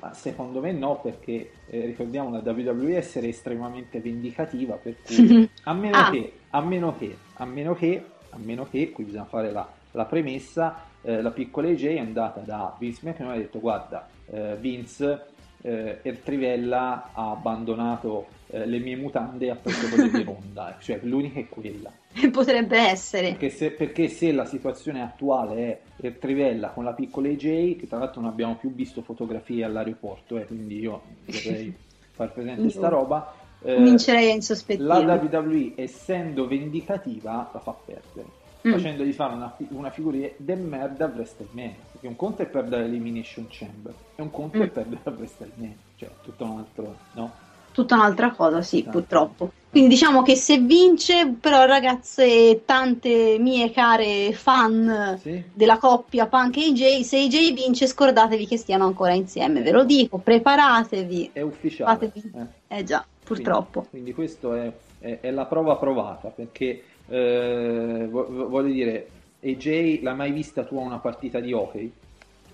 [0.00, 5.72] Ma secondo me no, perché eh, ricordiamo la WWE essere estremamente vendicativa, per cui a
[5.74, 6.10] meno, Ah.
[6.10, 10.04] che, a meno che, a meno che, a meno che, qui bisogna fare la, la
[10.06, 14.56] premessa, eh, la piccola AJ è andata da Vince McMahon e ha detto guarda, eh,
[14.58, 15.26] Vince,
[15.62, 21.40] eh, Ertrivella ha abbandonato eh, le mie mutande e preso quelle di Ronda, cioè l'unica
[21.40, 21.90] è quella.
[22.32, 23.30] Potrebbe essere.
[23.30, 25.56] Perché se, perché se la situazione attuale
[25.96, 30.36] è Ertrivella con la piccola AJ, che tra l'altro non abbiamo più visto fotografie all'aeroporto,
[30.38, 31.74] eh, quindi io vorrei
[32.12, 33.32] far presente sta roba.
[33.62, 34.86] eh, Comincerei a insospettire.
[34.86, 38.38] la WWE, essendo vendicativa, la fa perdere.
[38.66, 38.72] Mm.
[38.72, 41.76] Facendo di fare una, una figura de merda a WrestleMania.
[41.92, 44.68] Perché un conto è perdere l'Elimination Chamber, e un conto è Mm.
[44.68, 45.76] perdere a WrestleMania.
[45.96, 47.32] Cioè, tutto un altro, no?
[47.72, 48.98] Tutta un'altra cosa, sì, Esatto.
[48.98, 49.52] purtroppo.
[49.70, 55.40] Quindi diciamo che se vince, però ragazze, tante mie care fan Sì?
[55.52, 59.84] della coppia Punk e AJ, se AJ vince scordatevi che stiano ancora insieme, ve lo
[59.84, 61.30] dico, preparatevi.
[61.32, 61.92] È ufficiale.
[62.08, 62.32] Fatevi.
[62.68, 62.76] eh.
[62.78, 63.86] Eh già, purtroppo.
[63.90, 69.08] Quindi, quindi questo è, è- è la prova provata, perché eh, vo- vo- voglio dire,
[69.42, 71.92] AJ, l'hai mai vista tu a una partita di hockey?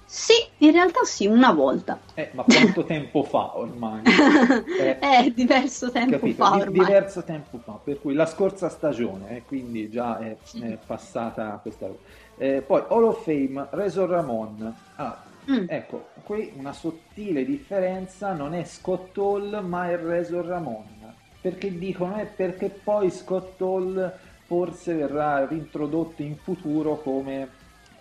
[0.09, 2.01] Sì, in realtà sì, una volta.
[2.15, 4.03] Eh, ma quanto tempo fa ormai?
[4.79, 6.45] Eh, È diverso tempo capito?
[6.45, 6.85] fa ormai.
[6.85, 11.87] diverso tempo fa, per cui la scorsa stagione, eh, quindi già è, è passata questa
[11.89, 11.99] roba.
[12.37, 14.75] Eh, poi Hall of Fame, Razor Ramon.
[14.97, 15.67] Ah, Mm.
[15.69, 21.15] ecco, qui una sottile differenza, non è Scott Hall, ma è Razor Ramon.
[21.41, 24.13] Perché dicono è perché poi Scott Hall
[24.45, 27.49] forse verrà rintrodotto in futuro come,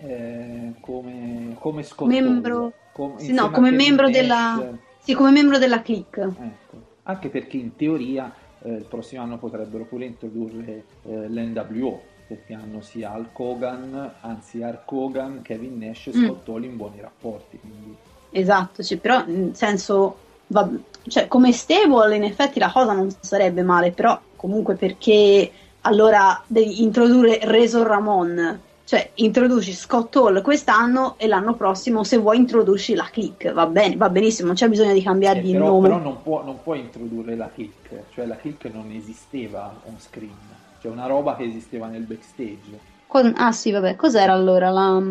[0.06, 2.74] eh, come, come Scott Membro-.
[2.91, 4.72] Com- no, come membro della...
[4.99, 6.18] Sì, come membro della click.
[6.18, 6.78] Ecco.
[7.03, 8.34] Anche perché in teoria
[8.64, 14.62] eh, il prossimo anno potrebbero pure introdurre eh, l'NWO, perché hanno sia Hulk Hogan, anzi
[14.62, 16.26] Hulk Hogan, Kevin Nash e Mm.
[16.26, 17.60] Scott Hall in buoni rapporti.
[17.60, 17.95] Quindi
[18.32, 20.16] Esatto, sì, però nel senso,
[20.47, 20.70] va-
[21.08, 25.51] cioè, come stable in effetti la cosa non sarebbe male, però comunque perché
[25.82, 32.38] allora devi introdurre Razor Ramon, cioè introduci Scott Hall quest'anno e l'anno prossimo se vuoi
[32.38, 35.66] introduci la click, va bene, va benissimo, non c'è bisogno di Eh, cambiargli il però,
[35.68, 35.88] nome.
[35.90, 40.38] però non, può, non puoi introdurre la click, cioè la click non esisteva on screen,
[40.82, 42.80] cioè una roba che esisteva nel backstage.
[43.08, 45.02] Co- ah sì, vabbè, cos'era allora la...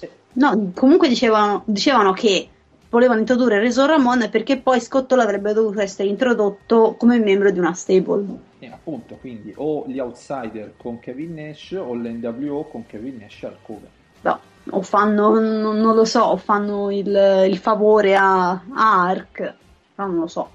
[0.00, 2.48] Eh, No, comunque dicevano, dicevano che
[2.90, 7.58] volevano introdurre Razor Ramon perché poi Scott Hall avrebbe dovuto essere introdotto come membro di
[7.58, 8.24] una stable.
[8.60, 13.68] E appunto, quindi o gli outsider con Kevin Nash o l'NWO con Kevin Nash Hulk
[13.68, 13.88] Hogan.
[14.22, 14.40] No,
[14.70, 18.60] o fanno, non, non lo so, o fanno il, il favore a, a
[19.06, 19.54] Ark,
[19.94, 20.50] però non lo so.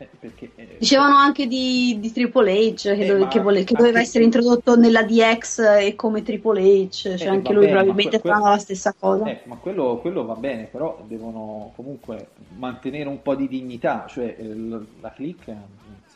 [0.00, 3.74] Eh, perché, eh, Dicevano anche di, di Triple H che, Eh, dove- che vole- che
[3.74, 8.20] doveva essere introdotto nella DX e come Triple H, cioè Eh, anche lui bene, probabilmente
[8.20, 9.24] que- faranno la stessa cosa.
[9.28, 14.36] Eh, ma quello, quello va bene, però devono comunque mantenere un po' di dignità, cioè
[14.38, 14.54] eh,
[15.00, 15.56] la click eh,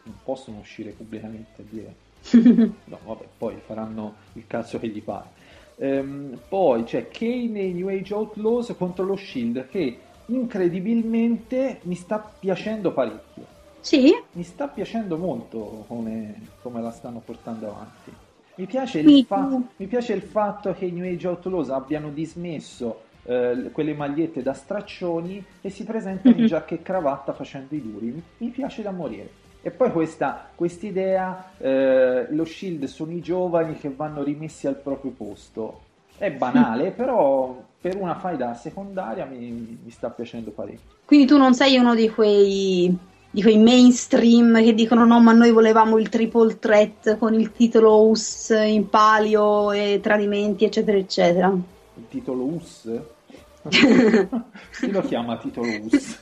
[0.04, 1.94] non possono uscire pubblicamente a dire
[2.84, 5.40] no, vabbè, poi faranno il cazzo che gli pare.
[5.76, 12.18] Ehm, poi c'è Kane e New Age Outlaws contro lo Shield che incredibilmente mi sta
[12.38, 13.44] piacendo parecchio.
[13.80, 18.12] Sì, Mi sta piacendo molto come, come la stanno portando avanti.
[18.54, 22.10] Mi piace, il Quindi fa- mi piace il fatto che i New Age Outlaws abbiano
[22.10, 26.46] dismesso eh, quelle magliette da straccioni e si presentano in Mhm.
[26.46, 28.22] giacca e cravatta facendo i duri.
[28.38, 29.41] Mi piace da morire.
[29.64, 30.48] E poi questa
[30.86, 31.52] idea,
[32.30, 35.80] lo Shield sono i giovani che vanno rimessi al proprio posto.
[36.18, 40.96] È banale, però per una faida secondaria mi, mi sta piacendo parecchio.
[41.04, 42.96] quindi tu non sei uno di quei,
[43.28, 48.06] di quei mainstream che dicono no, ma noi volevamo il triple threat con il titolo
[48.06, 51.48] US in palio e tradimenti, eccetera, eccetera.
[51.48, 53.00] Il titolo US?
[53.68, 56.18] Chi lo chiama titolo US?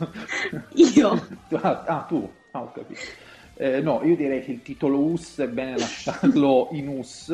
[0.74, 1.26] Io.
[1.61, 2.28] ah, ah, tu?
[2.53, 3.01] Ah, ho capito.
[3.61, 7.28] Eh, no, io direi che il titolo US è bene lasciarlo in US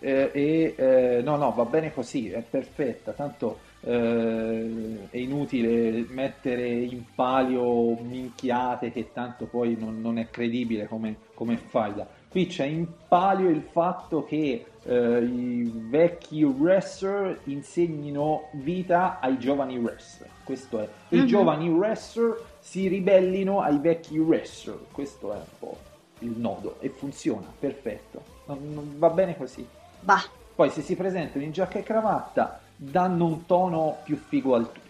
[0.00, 6.66] eh, e eh, no, no, va bene così, è perfetta, tanto eh, è inutile mettere
[6.66, 12.04] in palio minchiate che tanto poi non, non è credibile come, come faida.
[12.28, 19.78] Qui c'è in palio il fatto che eh, i vecchi wrestler insegnino vita ai giovani
[19.78, 20.30] wrestler.
[20.42, 20.88] Questo è.
[21.10, 21.26] I Mhm.
[21.26, 24.78] giovani wrestler si ribellino ai vecchi wrestler.
[24.92, 25.76] Questo è un po'
[26.20, 28.22] il nodo e funziona, perfetto.
[28.46, 29.66] Non- va bene così.
[30.00, 30.22] Bah,
[30.54, 34.88] Poi se si presentano in giacca e cravatta danno un tono più figo al tutto.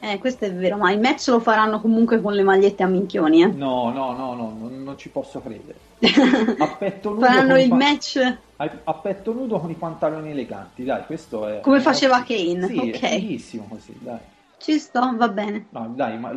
[0.00, 3.42] eh, questo è vero, ma il match lo faranno comunque con le magliette a minchioni,
[3.42, 3.46] eh.
[3.46, 5.78] No, no, no, no, non, non ci posso credere.
[6.58, 11.04] A petto nudo Faranno il pa- match a, petto nudo con i pantaloni eleganti, dai,
[11.04, 11.60] questo è...
[11.60, 13.08] come faceva Kane, Sì, è ok.
[13.08, 14.18] fighissimo così, dai.
[14.60, 15.66] Ci sto, va bene.
[15.70, 16.30] No, dai, ma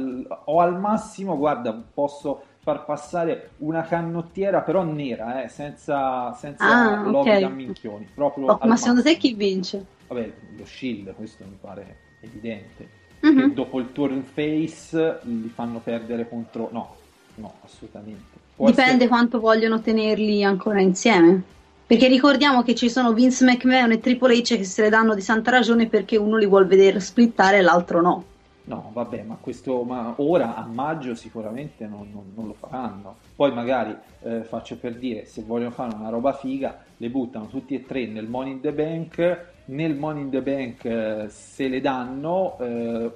[0.46, 7.10] o al massimo, guarda, posso far passare una canottiera però nera, eh, senza, senza Ah,
[7.10, 7.40] loghi ok.
[7.40, 9.18] da minchioni, proprio Oh, ma secondo te massimo.
[9.20, 9.86] chi vince?
[10.08, 13.02] Vabbè, lo shield, questo mi pare evidente.
[13.24, 13.40] Mhm.
[13.50, 16.68] che dopo il turn face li fanno perdere contro...
[16.74, 16.96] No,
[17.36, 18.38] no, assolutamente.
[18.56, 21.42] Può Dipende essere- quanto vogliono tenerli ancora insieme.
[21.86, 25.22] Perché ricordiamo che ci sono Vince McMahon e Triple H che se le danno di
[25.22, 28.24] santa ragione perché uno li vuol vedere splittare e l'altro no.
[28.66, 33.18] No, vabbè, ma questo ma ora a maggio sicuramente non, non- non lo faranno.
[33.36, 37.76] Poi magari eh, faccio per dire, se vogliono fare una roba figa, le buttano tutti
[37.76, 39.52] e tre nel Money in the Bank.
[39.66, 43.12] Nel Money in the Bank eh, se le danno, eh,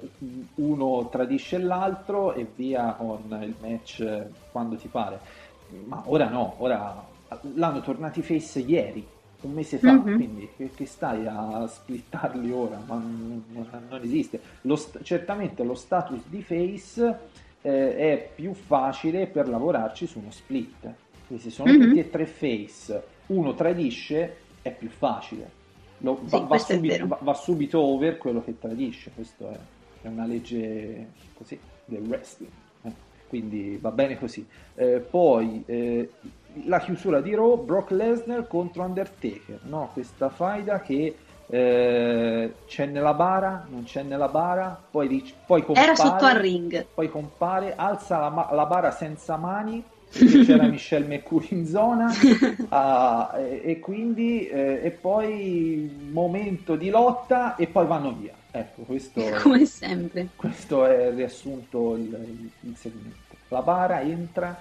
[0.56, 5.18] uno tradisce l'altro e via con il match eh, quando ti pare.
[5.86, 7.16] Ma ora no, ora
[7.54, 9.06] l'hanno tornati face ieri,
[9.42, 10.14] un mese fa, Mhm.
[10.16, 12.82] quindi che, che stai a splittarli ora?
[12.86, 14.40] Ma non, non- esiste.
[14.62, 17.18] Lo st- certamente lo status di face
[17.62, 20.92] eh, è più facile per lavorarci su uno split.
[21.26, 21.80] Quindi se sono Mhm.
[21.80, 25.50] tutti e tre face, uno tradisce, è più facile.
[25.98, 29.58] Lo- Sì, va, va subito, va- va subito over quello che tradisce, questo è,
[30.02, 32.50] è una legge così del wrestling.
[33.28, 34.46] Quindi va bene così.
[34.74, 36.10] Eh, poi eh,
[36.64, 39.90] la chiusura di Raw, Brock Lesnar contro Undertaker, no?
[39.92, 41.14] questa faida che
[41.50, 46.86] eh, c'è nella bara, non c'è nella bara, poi, poi compare, Era sotto al ring.
[46.92, 52.10] poi compare, alza la, la bara senza mani, c'era Michelle McCool in zona,
[52.70, 58.34] ah, e, e quindi eh, e poi momento di lotta e poi vanno via.
[58.50, 60.28] Ecco, questo Come sempre.
[60.34, 63.36] questo è riassunto il, il- il segmento.
[63.48, 64.56] La bara entra,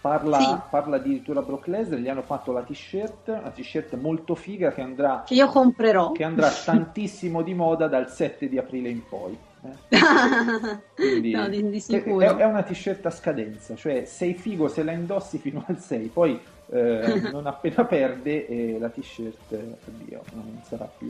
[0.00, 0.56] parla, Sì.
[0.70, 5.22] parla addirittura Brock Lesnar, gli hanno fatto la t-shirt, una t-shirt molto figa che andrà,
[5.24, 6.12] Che io comprerò.
[6.12, 9.36] che andrà tantissimo di moda dal 7 di aprile in poi.
[9.62, 10.78] Eh.
[10.94, 11.84] Quindi- no, di, di.
[11.88, 16.06] È, è una t-shirt a scadenza, cioè sei figo se la indossi fino al 6,
[16.08, 16.38] poi
[16.70, 21.08] eh, non appena perde e la t-shirt, eh, addio, non sarà più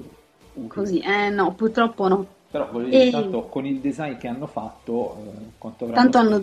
[0.54, 0.68] utile.
[0.68, 2.26] Così, eh no, purtroppo no.
[2.50, 6.18] Però voglio dire, E- tanto con il design che hanno fatto, eh, quanto avranno Tanto
[6.18, 6.42] hanno.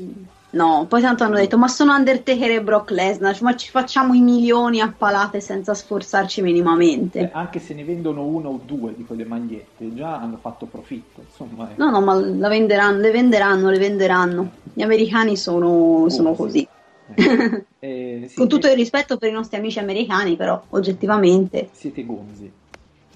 [0.55, 4.21] No, poi tanto hanno detto, ma sono Undertaker e Brock Lesnar, ma ci facciamo i
[4.21, 7.29] milioni a palate senza sforzarci Eh, minimamente.
[7.33, 11.69] anche se ne vendono uno o due di quelle magliette, già hanno fatto profitto, insomma.
[11.69, 11.73] eh.
[11.75, 14.51] No, no, ma venderanno, le venderanno, le venderanno.
[14.73, 16.65] Gli americani sono, sono così.
[17.13, 21.69] Eh, eh, sì, Con tutto eh, il rispetto per i nostri amici americani, però, oggettivamente.
[21.73, 22.51] Siete gonzi.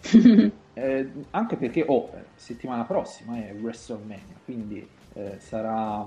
[0.79, 6.05] Eh, anche perché, oh, eh, settimana prossima è WrestleMania, quindi eh, sarà,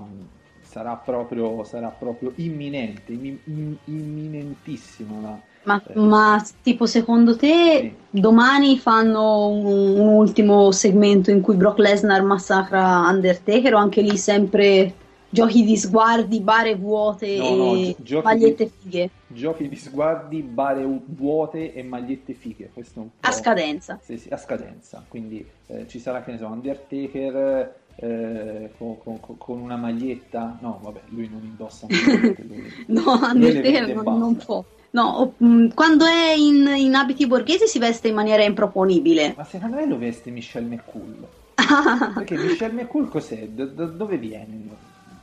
[0.63, 5.21] sarà, proprio, sarà proprio imminente, immi- im- imminentissimo.
[5.21, 5.97] la- Ma, Eh.
[5.99, 7.95] ma, tipo, secondo te Sì.
[8.09, 14.17] domani fanno un, un ultimo segmento in cui Brock Lesnar massacra Undertaker o anche lì
[14.17, 14.93] sempre
[15.29, 20.85] giochi di sguardi, bare vuote No, no, e giochi magliette fighe Giochi di sguardi, bare
[21.05, 22.69] vuote e magliette fighe.
[22.71, 23.27] Questo è un po'...
[23.27, 23.99] a scadenza?
[24.03, 25.03] Sì, sì, a scadenza.
[25.07, 30.57] Quindi eh, ci sarà, che ne so, Undertaker eh, con, con- con una maglietta.
[30.61, 32.43] No, vabbè, lui non indossa magliette.
[32.47, 34.63] lui- No, Lui le Undertaker vende e non, non può.
[34.91, 39.33] No, mh, quando è in, in abiti borghesi si veste in maniera improponibile.
[39.35, 41.27] Ma secondo me lo veste Michelle McCool.
[42.15, 43.47] Perché Michelle McCool cos'è?
[43.47, 44.67] Da, da dove viene?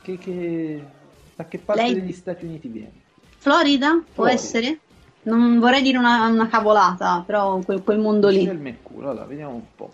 [0.01, 0.83] Che, che-
[1.35, 2.91] Da che parte Lei- degli Stati Uniti viene?
[3.37, 3.91] Florida?
[3.93, 4.31] Può Florida.
[4.33, 4.79] essere?
[5.23, 8.39] Non vorrei dire una, una cavolata, però quel, quel mondo lì.
[8.39, 9.91] Michelle McCool, allora vediamo un po'.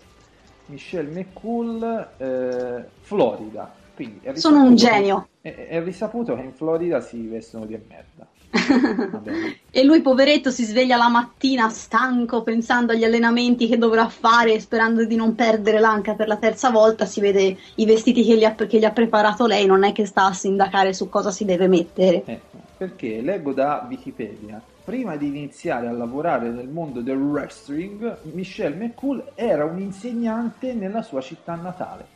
[0.68, 3.72] Michelle McCool, eh, Florida.
[3.94, 5.28] Quindi Sono un genio.
[5.40, 8.26] È, è risaputo che in Florida si vestono di merda.
[9.70, 15.04] E lui, poveretto, si sveglia la mattina stanco, pensando agli allenamenti che dovrà fare, sperando
[15.04, 17.04] di non perdere l'anca per la terza volta.
[17.04, 20.06] Si vede i vestiti che gli ha, che gli ha preparato lei, non è che
[20.06, 22.22] sta a sindacare su cosa si deve mettere.
[22.24, 24.60] Ecco, perché leggo da Wikipedia.
[24.88, 31.02] Prima di iniziare a lavorare nel mondo del wrestling, Michelle McCool era un insegnante nella
[31.02, 32.06] sua città natale.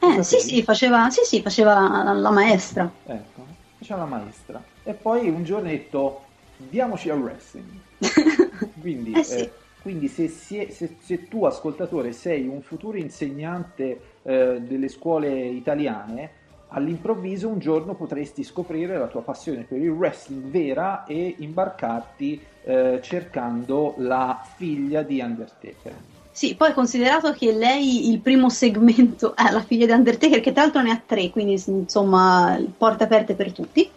[0.00, 2.90] Eh, sì, sì, faceva, sì, sì, faceva la, maestra.
[3.06, 3.46] Ecco,
[3.80, 4.60] c'è la maestra.
[4.82, 6.22] E poi un giorno ha detto,
[6.56, 7.68] diamoci al wrestling.
[8.80, 9.40] Quindi, Eh sì.
[9.42, 15.46] eh, quindi se, si- se- se tu, ascoltatore, sei un futuro insegnante eh, delle scuole
[15.46, 16.30] italiane,
[16.76, 23.00] all'improvviso un giorno potresti scoprire la tua passione per il wrestling vera e imbarcarti eh,
[23.02, 25.94] cercando la figlia di Undertaker.
[26.30, 30.62] Sì, poi considerato che lei il primo segmento è la figlia di Undertaker, che tra
[30.64, 33.88] l'altro ne ha tre, quindi insomma porte aperte per tutti.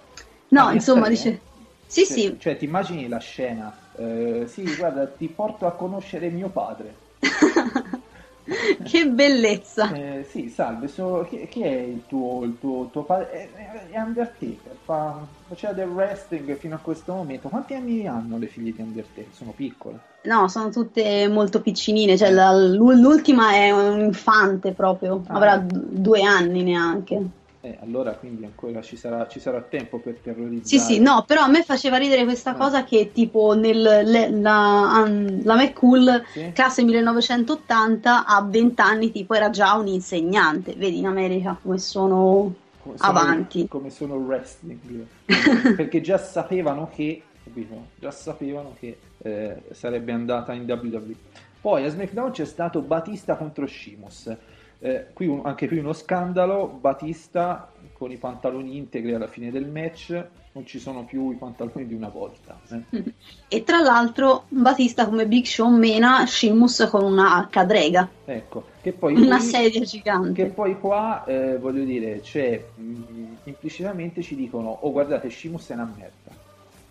[0.49, 1.09] No, Ah, insomma, tre?
[1.09, 1.41] dice...
[1.85, 3.75] Sì, Cioè- sì, Cioè, ti immagini la scena?
[3.97, 6.93] Eh, sì, guarda, ti porto a conoscere mio padre.
[8.83, 9.91] che bellezza!
[9.93, 13.29] Eh, sì, salve, so- chi, chi è il tuo, il tuo, tuo padre?
[13.53, 17.49] È, è Undertaker, fa, faceva del wrestling fino a questo momento.
[17.49, 19.33] Quanti anni hanno le figlie di Undertaker?
[19.33, 19.99] Sono piccole.
[20.23, 25.35] No, sono tutte molto piccinine, cioè la- l'ultima è un infante proprio, Ah.
[25.35, 27.21] avrà due anni neanche.
[27.69, 30.65] Eh, allora quindi ancora ci sarà, ci sarà tempo per terrorizzare.
[30.65, 32.55] Sì, sì, no, però a me faceva ridere questa Ah.
[32.55, 35.05] cosa che tipo nel, le- la,
[35.43, 36.51] la McCool, Sì.
[36.51, 42.53] classe 1980, a 20 anni tipo era già un insegnante, vedi in America come sono
[42.81, 43.67] Come sono- avanti.
[43.67, 45.05] Come sono wrestling.
[45.75, 47.87] Perché già sapevano che, capito?
[47.99, 51.13] Già sapevano che eh, sarebbe andata in WWE.
[51.61, 54.33] Poi a SmackDown c'è stato Batista contro Sheamus.
[54.81, 59.65] Eh, qui un- anche qui uno scandalo, Batista con i pantaloni integri alla fine del
[59.67, 62.57] match, non ci sono più i pantaloni di una volta.
[62.71, 63.13] eh.
[63.49, 69.15] E tra l'altro Batista come Big Show mena Sheamus con una cadrega, Ecco, che poi
[69.21, 70.45] una qui- sedia Che gigante.
[70.45, 75.91] poi qua, eh, voglio dire, c'è mh, implicitamente ci dicono, oh guardate, Sheamus è una
[75.93, 76.31] merda.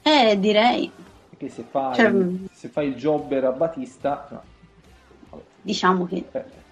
[0.03, 0.91] Eh, direi,
[1.31, 2.15] Perché se fai, Cioè,
[2.53, 4.43] se fai il jobber a Batista, no,
[5.31, 6.17] vabbè, diciamo che...
[6.17, 6.67] eh, quindi-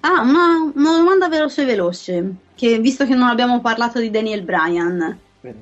[0.00, 5.18] Ah, una, una domanda veloce veloce, che visto che non abbiamo parlato di Daniel Bryan,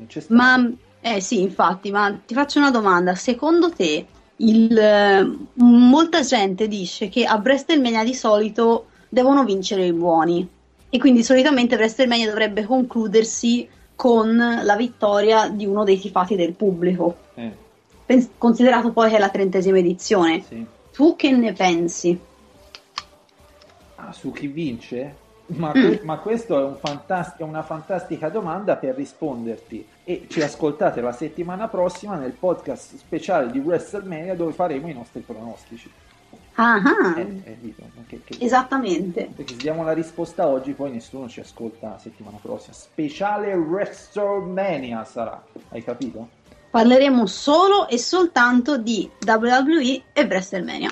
[0.08, 0.34] stato.
[0.34, 3.14] Ma, eh sì, infatti, ma ti faccio una domanda.
[3.14, 4.06] Secondo te,
[4.36, 10.46] il, eh, molta gente dice che a WrestleMania di solito devono vincere i buoni
[10.90, 17.16] e quindi solitamente WrestleMania dovrebbe concludersi con la vittoria di uno dei tifati del pubblico,
[17.34, 17.52] Eh,
[18.04, 20.42] Pens- considerato poi che è la trentesima edizione.
[20.46, 20.64] sì.
[20.92, 22.18] Tu che ne pensi?
[24.14, 25.22] Su chi vince?
[25.46, 25.72] Ma, Mm.
[25.72, 29.86] que- ma questo è, un fantast- una fantastica domanda per risponderti.
[30.04, 35.20] E ci ascoltate la settimana prossima nel podcast speciale di WrestleMania dove faremo i nostri
[35.20, 35.90] pronostici.
[36.56, 36.80] Ah,
[37.16, 37.58] Eh, eh,
[38.06, 39.28] che- che- esattamente.
[39.34, 42.72] Perché se diamo la risposta oggi, poi nessuno ci ascolta la settimana prossima.
[42.74, 45.42] Speciale WrestleMania sarà.
[45.70, 46.28] Hai capito?
[46.70, 50.90] Parleremo solo e soltanto di WWE e WrestleMania.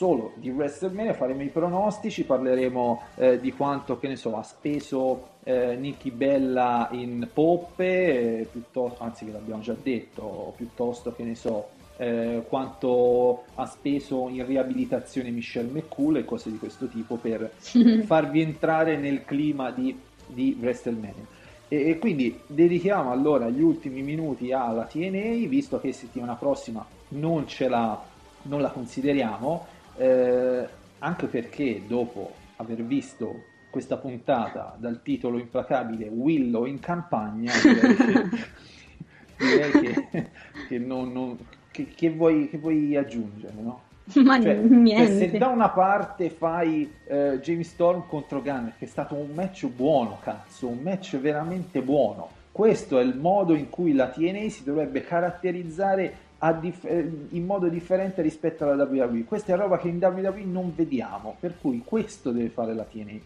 [0.00, 5.32] Solo di WrestleMania faremo i pronostici, parleremo eh, di quanto, che ne so, ha speso
[5.44, 11.34] eh, Nikki Bella in poppe, eh, piuttosto, anzi che l'abbiamo già detto, piuttosto che ne
[11.34, 17.52] so, eh, quanto ha speso in riabilitazione Michelle McCool e cose di questo tipo per
[18.06, 19.94] farvi entrare nel clima di,
[20.26, 21.26] di WrestleMania.
[21.68, 27.46] E, e quindi dedichiamo allora gli ultimi minuti alla TNA, visto che settimana prossima non
[27.46, 28.02] ce la,
[28.44, 30.66] non la consideriamo, eh,
[31.00, 38.28] anche perché dopo aver visto questa puntata dal titolo implacabile Willow in campagna, direi che,
[39.36, 40.28] direi che,
[40.68, 41.38] che non- non-
[41.70, 43.80] che- vuoi, che vuoi aggiungere, no?
[44.24, 45.06] Ma Cioè, niente.
[45.18, 49.30] cioè, se da una parte fai eh, James Storm contro Gunner, che è stato un
[49.32, 52.28] match buono, cazzo, un match veramente buono.
[52.50, 56.12] Questo è il modo in cui la TNA si dovrebbe caratterizzare
[56.52, 59.24] dif- eh, in modo differente rispetto alla WWE.
[59.24, 63.18] Questa è roba che in WWE non vediamo, per cui questo deve fare la TNA.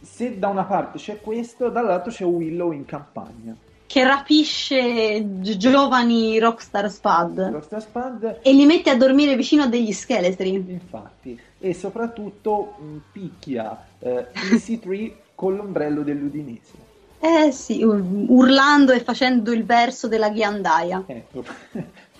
[0.00, 3.56] Se da una parte c'è questo, dall'altro c'è Willow in campagna.
[3.86, 9.66] Che rapisce gi- giovani rockstar spad Rockstar Spad e li mette a dormire vicino a
[9.66, 10.52] degli scheletri.
[10.54, 16.86] Infatti, e soprattutto mh, picchia eh, EC3 con l'ombrello dell'Udinese.
[17.20, 21.04] Eh sì, ur- urlando e facendo il verso della ghiandaia.
[21.06, 21.42] Ecco,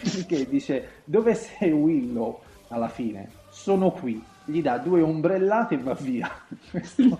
[0.03, 3.31] perché dice dove sei Willow alla fine?
[3.51, 4.23] Sono qui.
[4.45, 6.31] Gli dà due ombrellate e va via.
[6.71, 7.19] Questo,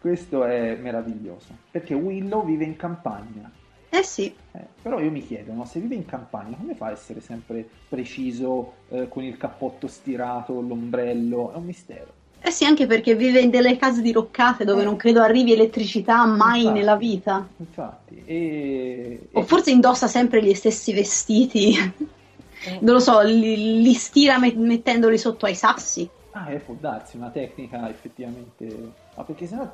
[0.00, 1.54] questo è meraviglioso.
[1.70, 3.50] Perché Willow vive in campagna.
[3.94, 6.90] Eh sì, Eh, però io mi chiedo, no, se vive in campagna, come fa a
[6.92, 11.52] essere sempre preciso eh, con il cappotto stirato, l'ombrello?
[11.52, 12.20] È un mistero.
[12.44, 16.60] Eh sì, anche perché vive in delle case diroccate dove non credo arrivi elettricità mai
[16.60, 16.78] Infatti.
[16.78, 17.48] nella vita.
[17.56, 21.74] Infatti, e, O forse indossa sempre gli stessi vestiti.
[22.80, 26.08] Non lo so, li, li stira met- mettendoli sotto ai sassi.
[26.32, 28.64] Ah, eh, può darsi una tecnica effettivamente.
[29.16, 29.70] Ma perché sennò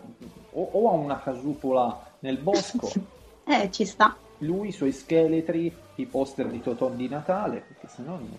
[0.52, 2.90] o, o ha una casupola nel bosco,
[3.44, 4.14] Eh, ci sta.
[4.40, 8.36] lui, i suoi scheletri, i poster di Totò di Natale, perché sennò non...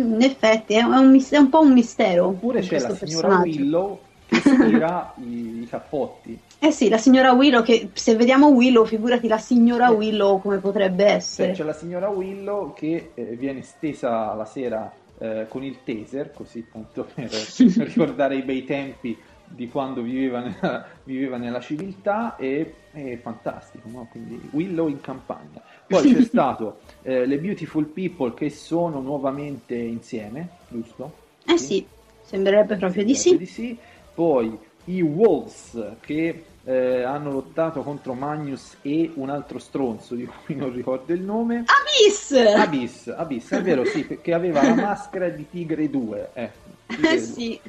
[0.00, 2.26] In effetti, è un, è un po' un mistero.
[2.26, 3.38] Oppure c'è la signora.
[3.38, 6.38] Willow che stira i, i cappotti.
[6.58, 9.94] Eh sì, la signora Willow, che se vediamo Willow, figurati la signora Eh.
[9.94, 11.52] Willow come potrebbe Cioè, essere.
[11.52, 16.66] c'è la signora Willow che eh, viene stesa la sera eh, con il taser, così
[16.70, 17.28] tanto per
[17.84, 24.08] ricordare i bei tempi di quando viveva nella, viveva nella civiltà e è fantastico, no?
[24.10, 25.60] quindi Willow in campagna.
[26.00, 31.12] Poi c'è stato eh, le Beautiful People che sono nuovamente insieme, giusto?
[31.46, 31.84] Eh sì,
[32.24, 33.36] sembrerebbe proprio di sì.
[33.36, 33.76] Di sì.
[34.14, 40.54] poi i Wolves che eh, hanno lottato contro Magnus e un altro stronzo di cui
[40.54, 41.64] non ricordo il nome.
[41.66, 42.32] Abyss!
[42.32, 46.30] Abyss, Abyss, è vero, sì, perché aveva la maschera di Tigre 2.
[46.34, 46.50] Eh,
[46.86, 47.20] Tigre Eh 2.
[47.20, 47.60] sì.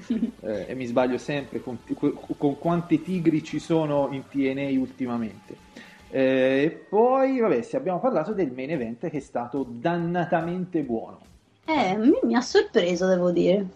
[0.42, 1.80] Eh, e mi sbaglio sempre con,
[2.38, 5.63] con quanti tigri ci sono in TNA ultimamente.
[6.14, 11.20] Eh, E poi, vabbè, se abbiamo parlato del main event che è stato dannatamente buono.
[11.66, 13.68] Eh, mi, mi ha sorpreso, devo dire.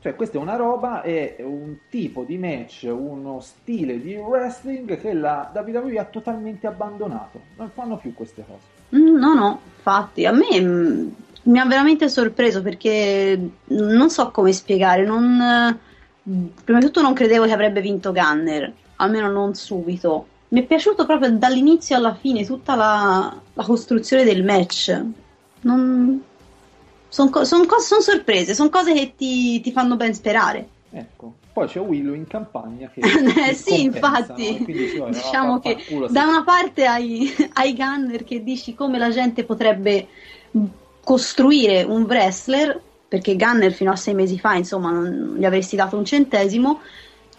[0.00, 5.12] Cioè, questa è una roba, è un tipo di match, uno stile di wrestling che
[5.12, 7.50] la WWE ha totalmente abbandonato.
[7.56, 8.70] Non fanno più queste cose.
[8.94, 11.08] Mm, No, no, infatti, a me mm,
[11.44, 15.80] mi ha veramente sorpreso perché non so come spiegare, non, eh,
[16.64, 20.26] prima di tutto non credevo che avrebbe vinto Gunner, almeno non subito.
[20.52, 25.02] Mi è piaciuto proprio dall'inizio alla fine tutta la, la costruzione del match.
[25.62, 26.22] Non...
[27.08, 27.30] Sono
[28.00, 30.68] sorprese, sono cose che ti, ti fanno ben sperare.
[30.90, 31.34] Ecco.
[31.54, 33.00] Poi c'è Willow in campagna che...
[33.04, 34.64] Eh, che sì, infatti,
[34.98, 36.28] vabbè, diciamo che culo, da sì.
[36.28, 40.06] una parte hai, hai Gunner che dici come la gente potrebbe
[41.02, 42.78] costruire un wrestler,
[43.08, 46.80] perché Gunner fino a sei mesi fa, insomma, non gli avresti dato un centesimo,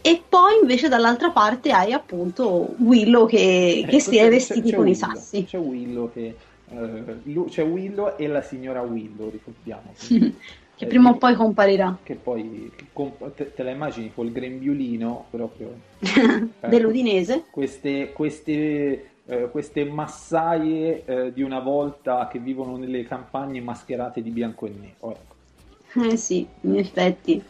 [0.05, 4.67] e poi invece dall'altra parte hai appunto Willow che, che Ecco, si è c'è con
[4.67, 5.45] i Willow, sassi.
[5.45, 6.35] C'è Willow che...
[6.69, 9.93] eh, lu- c'è Willow e la signora Willow, ricordiamo.
[10.05, 10.35] Quindi,
[10.75, 11.99] Che eh, prima o poi comparirà.
[12.03, 15.73] Che poi che comp- te, te la immagini col grembiulino proprio...
[16.01, 17.45] eh, Dell'Udinese.
[17.49, 24.31] Queste, queste, eh, queste massaie eh, di una volta che vivono nelle campagne mascherate di
[24.31, 25.11] bianco e nero.
[25.11, 25.31] ecco.
[26.11, 27.41] Eh sì, in effetti.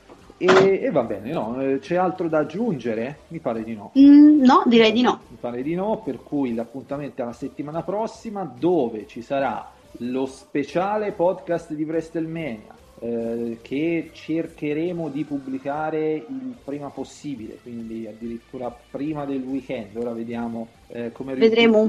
[0.46, 1.62] E, e va bene, no?
[1.62, 3.20] Eh, C'è altro da aggiungere?
[3.30, 3.94] Mi pare di no.
[3.98, 5.22] Mm, no, direi di no.
[5.30, 10.26] Mi pare di no, per cui l'appuntamento è la settimana prossima dove ci sarà lo
[10.26, 19.24] speciale podcast di WrestleMania eh, che cercheremo di pubblicare il prima possibile, quindi addirittura prima
[19.26, 19.96] del weekend.
[19.96, 21.36] Ora vediamo eh, come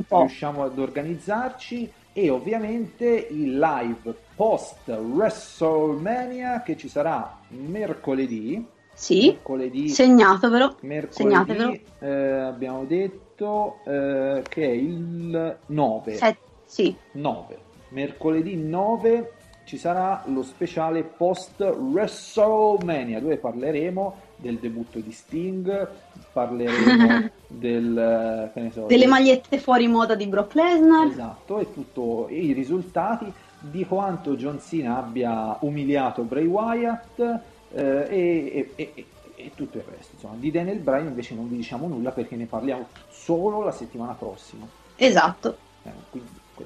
[0.06, 0.20] po'.
[0.20, 8.64] riusciamo ad organizzarci e ovviamente il live post WrestleMania che ci sarà mercoledì.
[8.96, 10.76] Sì, Mercoledì segnatevelo.
[10.82, 11.78] Mercoledì Segnatevelo.
[11.98, 16.14] eh, abbiamo detto eh, che è il 9.
[16.14, 17.58] Se- sì, 9.
[17.88, 19.32] Mercoledì 9
[19.64, 25.88] ci sarà lo speciale post WrestleMania dove parleremo del debutto di Sting,
[26.32, 31.06] parleremo del eh, che ne so, delle del- magliette fuori moda di Brock Lesnar.
[31.08, 37.40] Esatto, e tutto i risultati di quanto John Cena abbia umiliato Bray Wyatt eh,
[37.72, 39.06] e, e- e-
[39.36, 40.12] e tutto il resto.
[40.14, 44.12] Insomma, di Daniel Bryan invece non vi diciamo nulla perché ne parliamo solo la settimana
[44.12, 44.66] prossima.
[44.96, 45.56] Esatto.
[45.82, 45.90] Eh,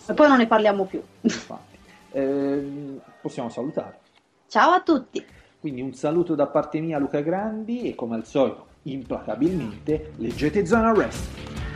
[0.06, 1.00] E poi non ne parliamo più.
[1.22, 1.76] infatti.
[2.12, 3.98] Ehm, possiamo salutare.
[4.48, 5.24] Ciao a tutti.
[5.68, 10.92] Quindi un saluto da parte mia Luca Grandi e come al solito, implacabilmente, leggete Zona
[10.92, 11.67] Wrestling.